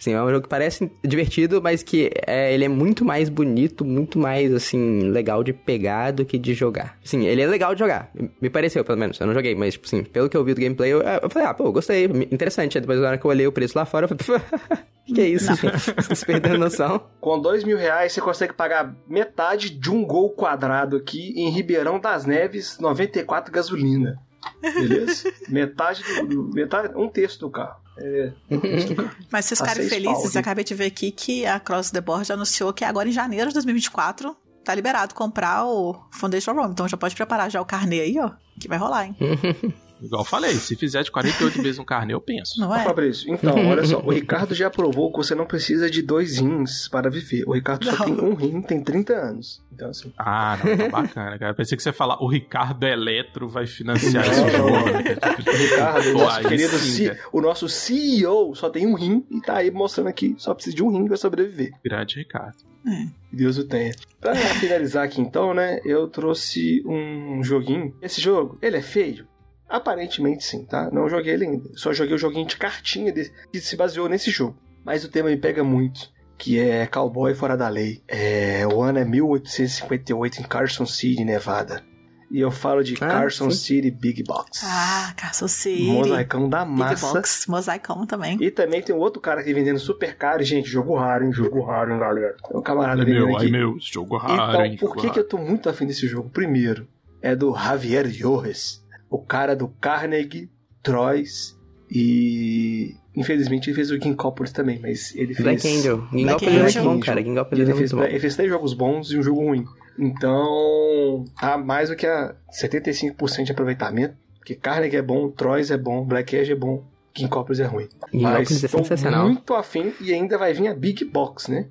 [0.00, 3.84] Assim, é um jogo que parece divertido, mas que é, ele é muito mais bonito,
[3.84, 6.98] muito mais, assim, legal de pegar do que de jogar.
[7.04, 8.10] Sim, ele é legal de jogar.
[8.40, 9.20] Me pareceu, pelo menos.
[9.20, 11.46] Eu não joguei, mas, tipo assim, pelo que eu vi do gameplay, eu, eu falei,
[11.48, 12.78] ah, pô, gostei, interessante.
[12.78, 14.40] Aí Depois, na hora que eu olhei o preço lá fora, eu falei,
[15.04, 15.94] que é isso, gente?
[15.98, 17.02] Vocês perderam noção.
[17.20, 22.00] Com dois mil reais você consegue pagar metade de um gol quadrado aqui em Ribeirão
[22.00, 24.18] das Neves, 94 gasolina.
[24.62, 25.30] Beleza?
[25.50, 27.79] metade do, do- metade, um terço do carro.
[27.98, 28.32] É.
[29.30, 32.32] Mas vocês A ficarem felizes, pau acabei de ver aqui que a Cross the Board
[32.32, 36.70] anunciou que agora em janeiro de 2024 tá liberado comprar o Foundation ROM.
[36.70, 39.16] Então já pode preparar já o carnê aí, ó, que vai rolar, hein?
[40.02, 42.60] Igual eu falei, se fizer de 48 vezes no carnê, eu penso.
[42.60, 42.82] Não é?
[42.84, 44.00] Fabrício, então, olha só.
[44.00, 47.44] O Ricardo já provou que você não precisa de dois rins para viver.
[47.46, 48.16] O Ricardo só Não.
[48.16, 49.62] tem um rim, tem 30 anos.
[49.72, 50.12] Então, assim.
[50.18, 51.54] Ah, não, tá bacana, cara.
[51.54, 54.50] Pensei que você ia falar, o Ricardo Eletro vai financiar Não, esse não.
[54.50, 55.50] jogo.
[55.50, 59.24] O Ricardo, o Pô, nosso querido sim, C- o nosso CEO só tem um rim
[59.30, 61.70] e tá aí mostrando aqui, só precisa de um rim para sobreviver.
[61.84, 62.56] Grande Ricardo.
[62.82, 63.92] Que Deus o tenha.
[64.20, 67.94] Pra finalizar aqui então, né, eu trouxe um joguinho.
[68.02, 69.26] Esse jogo, ele é feio?
[69.70, 70.90] Aparentemente sim, tá?
[70.90, 71.70] Não joguei ele ainda.
[71.76, 74.56] Só joguei o joguinho de cartinha desse, que se baseou nesse jogo.
[74.84, 76.10] Mas o tema me pega muito.
[76.36, 78.02] Que é Cowboy Fora da Lei.
[78.08, 81.82] É, o ano é 1858 em Carson City, Nevada.
[82.30, 83.56] E eu falo de Ah, Carson sim.
[83.58, 84.62] City Big Box.
[84.64, 85.82] Ah, Castle City.
[85.82, 87.12] Mosaicão da Big massa.
[87.12, 88.38] Box, mosaicão também.
[88.40, 90.42] E também tem um outro cara aqui vendendo super caro.
[90.44, 91.32] Gente, jogo raro, hein?
[91.32, 92.36] Jogo raro, hein, galera?
[92.48, 93.46] Tem um camarada Ai vendendo meu, aqui.
[93.46, 94.76] ai meu, jogo raro, Então, hein?
[94.78, 95.12] por que, raro.
[95.12, 96.30] que eu tô muito afim desse jogo?
[96.30, 96.86] Primeiro,
[97.20, 98.80] é do Javier Jorres,
[99.10, 100.48] o cara do Carnegie,
[100.82, 101.58] Troyes
[101.90, 102.94] e.
[103.16, 105.42] Infelizmente ele fez o Ginkopolis também, mas ele fez.
[105.42, 106.06] Black Angel.
[106.12, 106.84] Gingopolis é Angel.
[106.84, 107.22] muito bom, cara.
[107.22, 108.10] Gingopolis ele é fez, muito bom.
[108.10, 109.64] ele fez três jogos bons e um jogo ruim.
[109.98, 114.14] Então, tá mais do que a 75% de aproveitamento.
[114.38, 116.84] Porque Carnegie é bom, Troyes é bom, Black Edge é bom,
[117.14, 117.88] Ginkopolis é ruim.
[118.12, 119.26] Mas Gingopolis é sensacional.
[119.26, 121.66] muito afim e ainda vai vir a Big Box, né?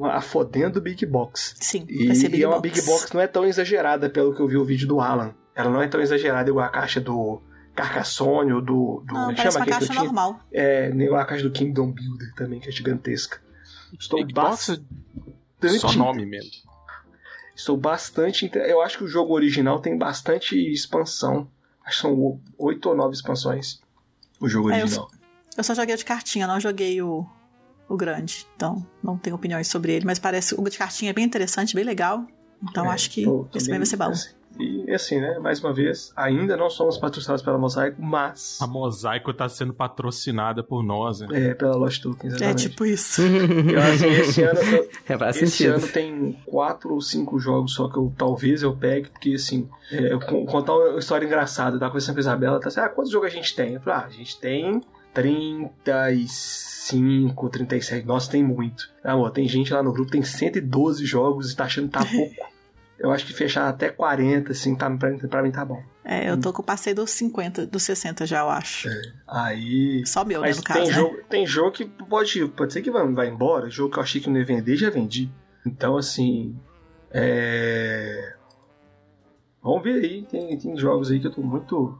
[0.00, 1.54] A fodendo Big Box.
[1.60, 2.70] Sim, E, vai ser Big e é uma Box.
[2.70, 5.34] Big Box não é tão exagerada pelo que eu vi o vídeo do Alan.
[5.54, 7.40] Ela não é tão exagerada igual a caixa do
[7.74, 9.02] Carcassonne ou do.
[9.06, 10.02] do Não, como é chama uma caixa eu tinha?
[10.04, 10.40] normal.
[10.52, 13.40] É, igual a caixa do Kingdom Builder também, que é gigantesca.
[13.98, 14.80] Estou Big Box
[15.60, 15.78] bastante.
[15.80, 16.50] só nome mesmo.
[17.54, 18.50] Estou bastante.
[18.54, 21.48] Eu acho que o jogo original tem bastante expansão.
[21.84, 23.80] Acho que são oito ou nove expansões.
[24.40, 25.08] O jogo É, eu original.
[25.56, 27.24] Eu só joguei o de cartinha, não joguei o,
[27.88, 28.44] o grande.
[28.56, 30.04] Então, não tenho opiniões sobre ele.
[30.04, 32.26] Mas parece o de cartinha é bem interessante, bem legal.
[32.62, 34.06] Então, É, acho que tô- esse bem- vai ser bom.
[34.06, 35.38] assim, E assim, né?
[35.40, 38.58] Mais uma vez, ainda não somos patrocinados pela Mosaico, mas.
[38.62, 41.28] A Mosaico tá sendo patrocinada por nós, né?
[41.32, 43.22] É, pela Lost Tokens, É tipo isso.
[43.22, 44.60] Eu, assim, esse ano,
[45.08, 45.74] É, faz esse sentido.
[45.76, 50.12] ano tem quatro ou cinco jogos só que eu talvez eu pegue, porque assim, é,
[50.12, 53.10] eu con- contar uma história engraçada, tá conversando com a Isabela, tá assim, ah, quantos
[53.12, 53.74] jogos a gente tem?
[53.74, 54.80] Eu falei, ah, a gente tem
[55.12, 58.88] 35, 37, nossa, tem muito.
[59.02, 62.53] Amor, tem gente lá no grupo, tem 112 jogos e tá achando que tá pouco.
[62.98, 65.82] Eu acho que fechar até 40, assim, tá, pra, pra mim tá bom.
[66.04, 68.88] É, eu tô com o passei dos 50, dos 60 já, eu acho.
[69.26, 70.06] Aí.
[70.06, 70.92] Só meu, né, Mas no tem, caso, né?
[70.92, 73.68] jogo, tem jogo que pode, pode ser que vai, vai embora.
[73.68, 75.30] Jogo que eu achei que não ia vender, já vendi.
[75.66, 76.56] Então, assim.
[77.10, 78.34] É...
[79.62, 80.22] Vamos ver aí.
[80.26, 81.98] Tem, tem jogos aí que eu tô muito,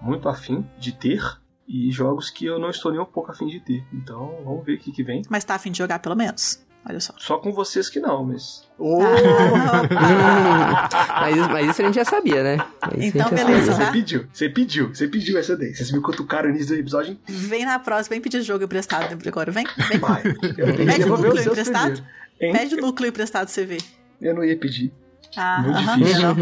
[0.00, 1.20] muito afim de ter.
[1.66, 3.84] E jogos que eu não estou nem um pouco afim de ter.
[3.92, 5.22] Então, vamos ver o que, que vem.
[5.28, 6.64] Mas tá afim de jogar pelo menos?
[6.88, 7.14] Olha só.
[7.16, 8.68] Só com vocês que não, mas.
[8.80, 8.82] Ah,
[11.22, 12.56] Mas, isso- mas isso a gente já sabia, né?
[12.82, 13.72] Mas Então, beleza.
[13.72, 13.86] sabia.
[13.86, 15.72] Você pediu, você pediu, você pediu essa daí.
[15.74, 17.16] Vocês me cutucaram no início do episódio.
[17.28, 19.52] Vem na próxima, vem pedir jogo emprestado agora.
[19.52, 19.98] Vem, vem.
[20.00, 20.22] Vai.
[20.22, 22.04] Pede o núcleo emprestado.
[22.38, 23.80] Pede o núcleo emprestado você ver.
[24.20, 24.92] Eu não ia pedir.
[25.36, 26.22] Ah, Muito aham, difícil.
[26.22, 26.34] não.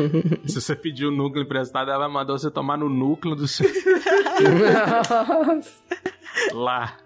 [0.48, 3.70] Se você pediu o núcleo emprestado, ela mandou você tomar no núcleo do seu.
[6.54, 6.96] Lá.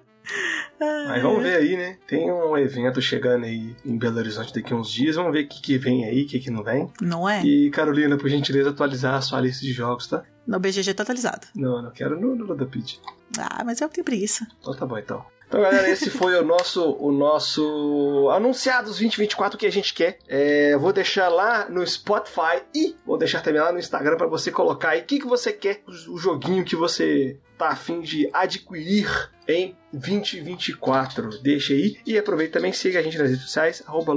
[0.81, 1.97] Mas vamos ver aí, né?
[2.07, 5.17] Tem um evento chegando aí em Belo Horizonte daqui a uns dias.
[5.17, 6.91] Vamos ver o que, que vem aí, o que, que não vem.
[7.01, 7.45] Não é?
[7.45, 10.25] E, Carolina, por gentileza, atualizar a sua lista de jogos, tá?
[10.47, 11.47] No BGG totalizado.
[11.55, 13.01] Não, não quero no, no da Pit.
[13.39, 14.47] Ah, mas eu tenho preguiça.
[14.61, 15.25] Então tá bom, então.
[15.55, 20.19] Então, galera, esse foi o nosso, o nosso Anunciados 2024 que a gente quer.
[20.27, 24.51] É, vou deixar lá no Spotify e vou deixar também lá no Instagram pra você
[24.51, 29.31] colocar aí o que, que você quer, o, joguinho que você tá afim de adquirir
[29.47, 31.41] em 2024.
[31.41, 34.13] Deixa aí e aproveita também, siga a gente nas redes sociais, arroba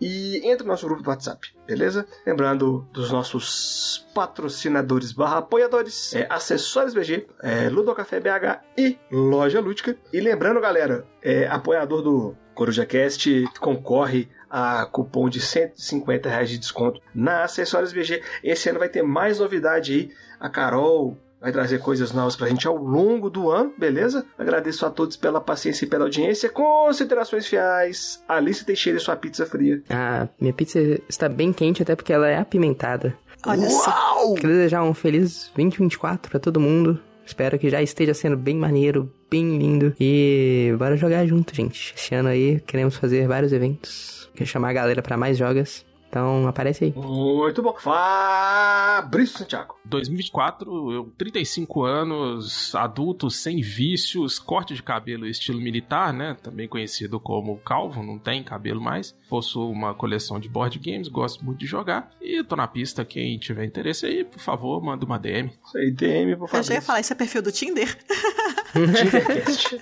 [0.00, 2.06] e entra no nosso grupo do WhatsApp, beleza?
[2.26, 9.96] Lembrando dos nossos patrocinadores barra apoiadores, é, Acessórios BG, é, Ludocafé BH e Loja Lúdica.
[10.12, 17.00] E lembrando, galera, é, apoiador do CorujaCast concorre a cupom de 150 reais de desconto
[17.14, 18.22] na Acessórios BG.
[18.42, 20.10] Esse ano vai ter mais novidade aí.
[20.38, 24.26] A Carol vai trazer coisas novas pra gente ao longo do ano, beleza?
[24.38, 26.48] Agradeço a todos pela paciência e pela audiência.
[26.48, 28.22] Considerações finais.
[28.28, 29.82] Alice Teixeira e sua pizza fria.
[29.88, 30.78] A minha pizza
[31.08, 33.16] está bem quente, até porque ela é apimentada.
[33.46, 33.90] Olha só.
[33.90, 34.34] Uau!
[34.34, 37.00] Quero desejar um feliz 2024 pra todo mundo.
[37.30, 39.94] Espero que já esteja sendo bem maneiro, bem lindo.
[40.00, 41.94] E bora jogar junto, gente.
[41.96, 44.28] Esse ano aí queremos fazer vários eventos.
[44.34, 45.86] Quer chamar a galera pra mais jogas.
[46.10, 46.92] Então aparece aí.
[46.92, 47.72] Muito bom.
[47.78, 49.76] Fabrício Santiago.
[49.84, 56.36] 2024, eu 35 anos, adulto, sem vícios, corte de cabelo estilo militar, né?
[56.42, 59.16] Também conhecido como calvo, não tem cabelo mais.
[59.28, 62.10] Possuo uma coleção de board games, gosto muito de jogar.
[62.20, 65.52] E tô na pista, quem tiver interesse aí, por favor, manda uma DM.
[65.64, 67.96] Isso aí, DM por Eu já ia falar, isso é perfil do Tinder?
[68.74, 69.80] Tindercast.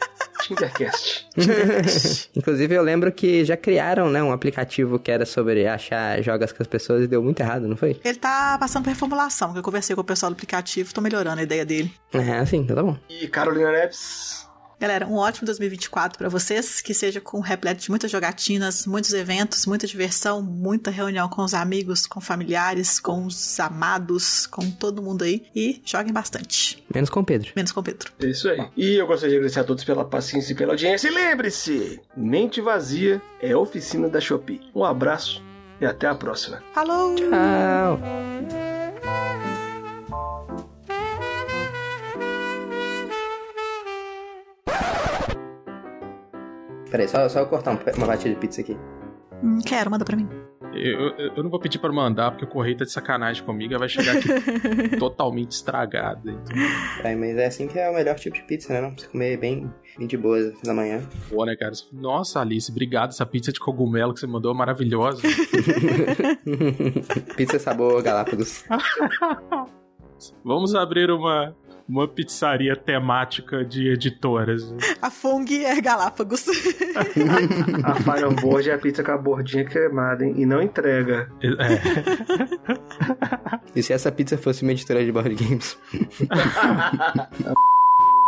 [0.49, 1.29] Tindercast.
[2.35, 6.63] Inclusive eu lembro que já criaram, né, um aplicativo que era sobre achar jogas com
[6.63, 8.01] as pessoas e deu muito errado, não foi?
[8.03, 11.41] Ele tá passando por reformulação, que eu conversei com o pessoal do aplicativo, tô melhorando
[11.41, 11.93] a ideia dele.
[12.13, 12.97] É, assim, então tá bom.
[13.09, 14.48] E Carolina Neves.
[14.81, 19.67] Galera, um ótimo 2024 pra vocês, que seja com repleto de muitas jogatinas, muitos eventos,
[19.67, 25.25] muita diversão, muita reunião com os amigos, com familiares, com os amados, com todo mundo
[25.25, 25.45] aí.
[25.55, 26.85] E joguem bastante.
[26.95, 27.51] Menos com o Pedro.
[27.57, 28.13] Menos com o Pedro.
[28.21, 28.69] É isso aí.
[28.77, 31.09] E eu gostaria de agradecer a todos pela paciência e pela audiência.
[31.09, 34.61] E lembre-se: mente vazia é a oficina da Shopee.
[34.73, 35.43] Um abraço
[35.81, 36.63] e até a próxima.
[36.73, 37.17] Falou!
[37.17, 38.78] Tchau!
[46.91, 48.77] Peraí, só, só eu cortar um- uma batida de pizza aqui.
[49.43, 50.29] Hum, quero, manda pra mim.
[50.75, 53.73] Eu, eu, eu não vou pedir pra mandar, porque o correio tá de sacanagem comigo,
[53.73, 54.29] ela vai chegar aqui
[54.99, 56.31] totalmente estragada.
[56.31, 56.57] Então,
[57.05, 58.81] É, mas é assim que é o melhor tipo de pizza, né?
[58.81, 61.01] Não precisa comer bem, bem de boas da manhã.
[61.31, 61.73] boa, né, cara?
[61.93, 63.11] Nossa, Alice, obrigado.
[63.11, 65.23] Essa pizza de cogumelo que você mandou é maravilhosa.
[67.37, 68.65] pizza sabor Galápagos.
[70.45, 71.55] Vamos abrir uma,
[71.89, 74.75] uma pizzaria temática de editoras.
[75.01, 76.45] A Fung é Galápagos.
[77.85, 80.35] A Fireboard é a pizza com a bordinha queimada, hein?
[80.37, 81.31] E não entrega.
[81.43, 81.49] É,
[83.75, 85.79] E se essa pizza fosse uma editora de board games?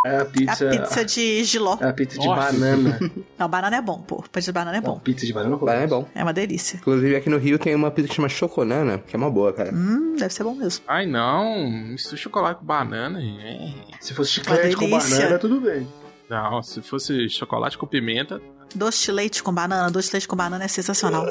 [0.07, 0.67] É a A pizza.
[0.69, 1.77] pizza de giló.
[1.81, 2.53] É a pizza de Nossa.
[2.53, 2.99] banana.
[3.39, 4.23] Não, banana é bom, pô.
[4.33, 4.99] Pizza de banana é Não, bom.
[4.99, 6.09] pizza de banana Banana é bom.
[6.15, 6.77] É uma delícia.
[6.79, 9.71] Inclusive aqui no Rio tem uma pizza que chama Choconana, que é uma boa, cara.
[9.75, 10.85] Hum, deve ser bom mesmo.
[10.89, 11.71] Ai, não.
[11.71, 13.21] Mistura chocolate com banana.
[13.23, 13.73] É.
[14.01, 15.87] Se fosse chiclete com banana, tudo bem.
[16.29, 18.41] Não, se fosse chocolate com pimenta,
[18.73, 21.27] Doce de leite com banana, doce de leite com banana é sensacional.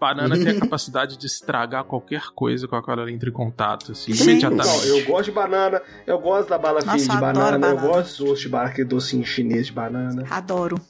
[0.00, 3.92] Banana tem a capacidade de estragar qualquer coisa com a qual ela entra em contato,
[3.92, 4.30] assim, Gente.
[4.30, 4.66] imediatamente.
[4.66, 7.76] Não, eu gosto de banana, eu gosto da bala Nossa, fina de adoro banana, eu
[7.76, 7.88] banana.
[7.94, 10.24] gosto do doce de banana, aquele docinho chinês de banana.
[10.30, 10.80] Adoro.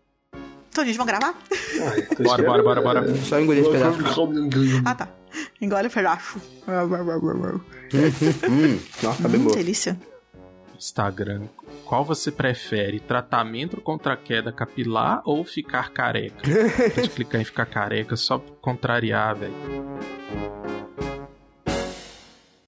[0.71, 1.35] Então, gente, vamos gravar?
[1.53, 3.11] Ai, Bora, bora, bora, bora.
[3.11, 3.99] é, Só engolir esse pedaço.
[4.85, 5.09] Ah, tá.
[5.61, 6.41] Engole o pedaço.
[8.49, 9.57] Hum, nossa, tá bem Hum, boa.
[9.57, 9.97] delícia.
[10.77, 11.43] Instagram.
[11.95, 12.99] Qual você prefere?
[12.99, 16.43] Tratamento contra queda capilar ou ficar careca?
[16.93, 19.55] Pode clicar em ficar careca só pra contrariar, velho.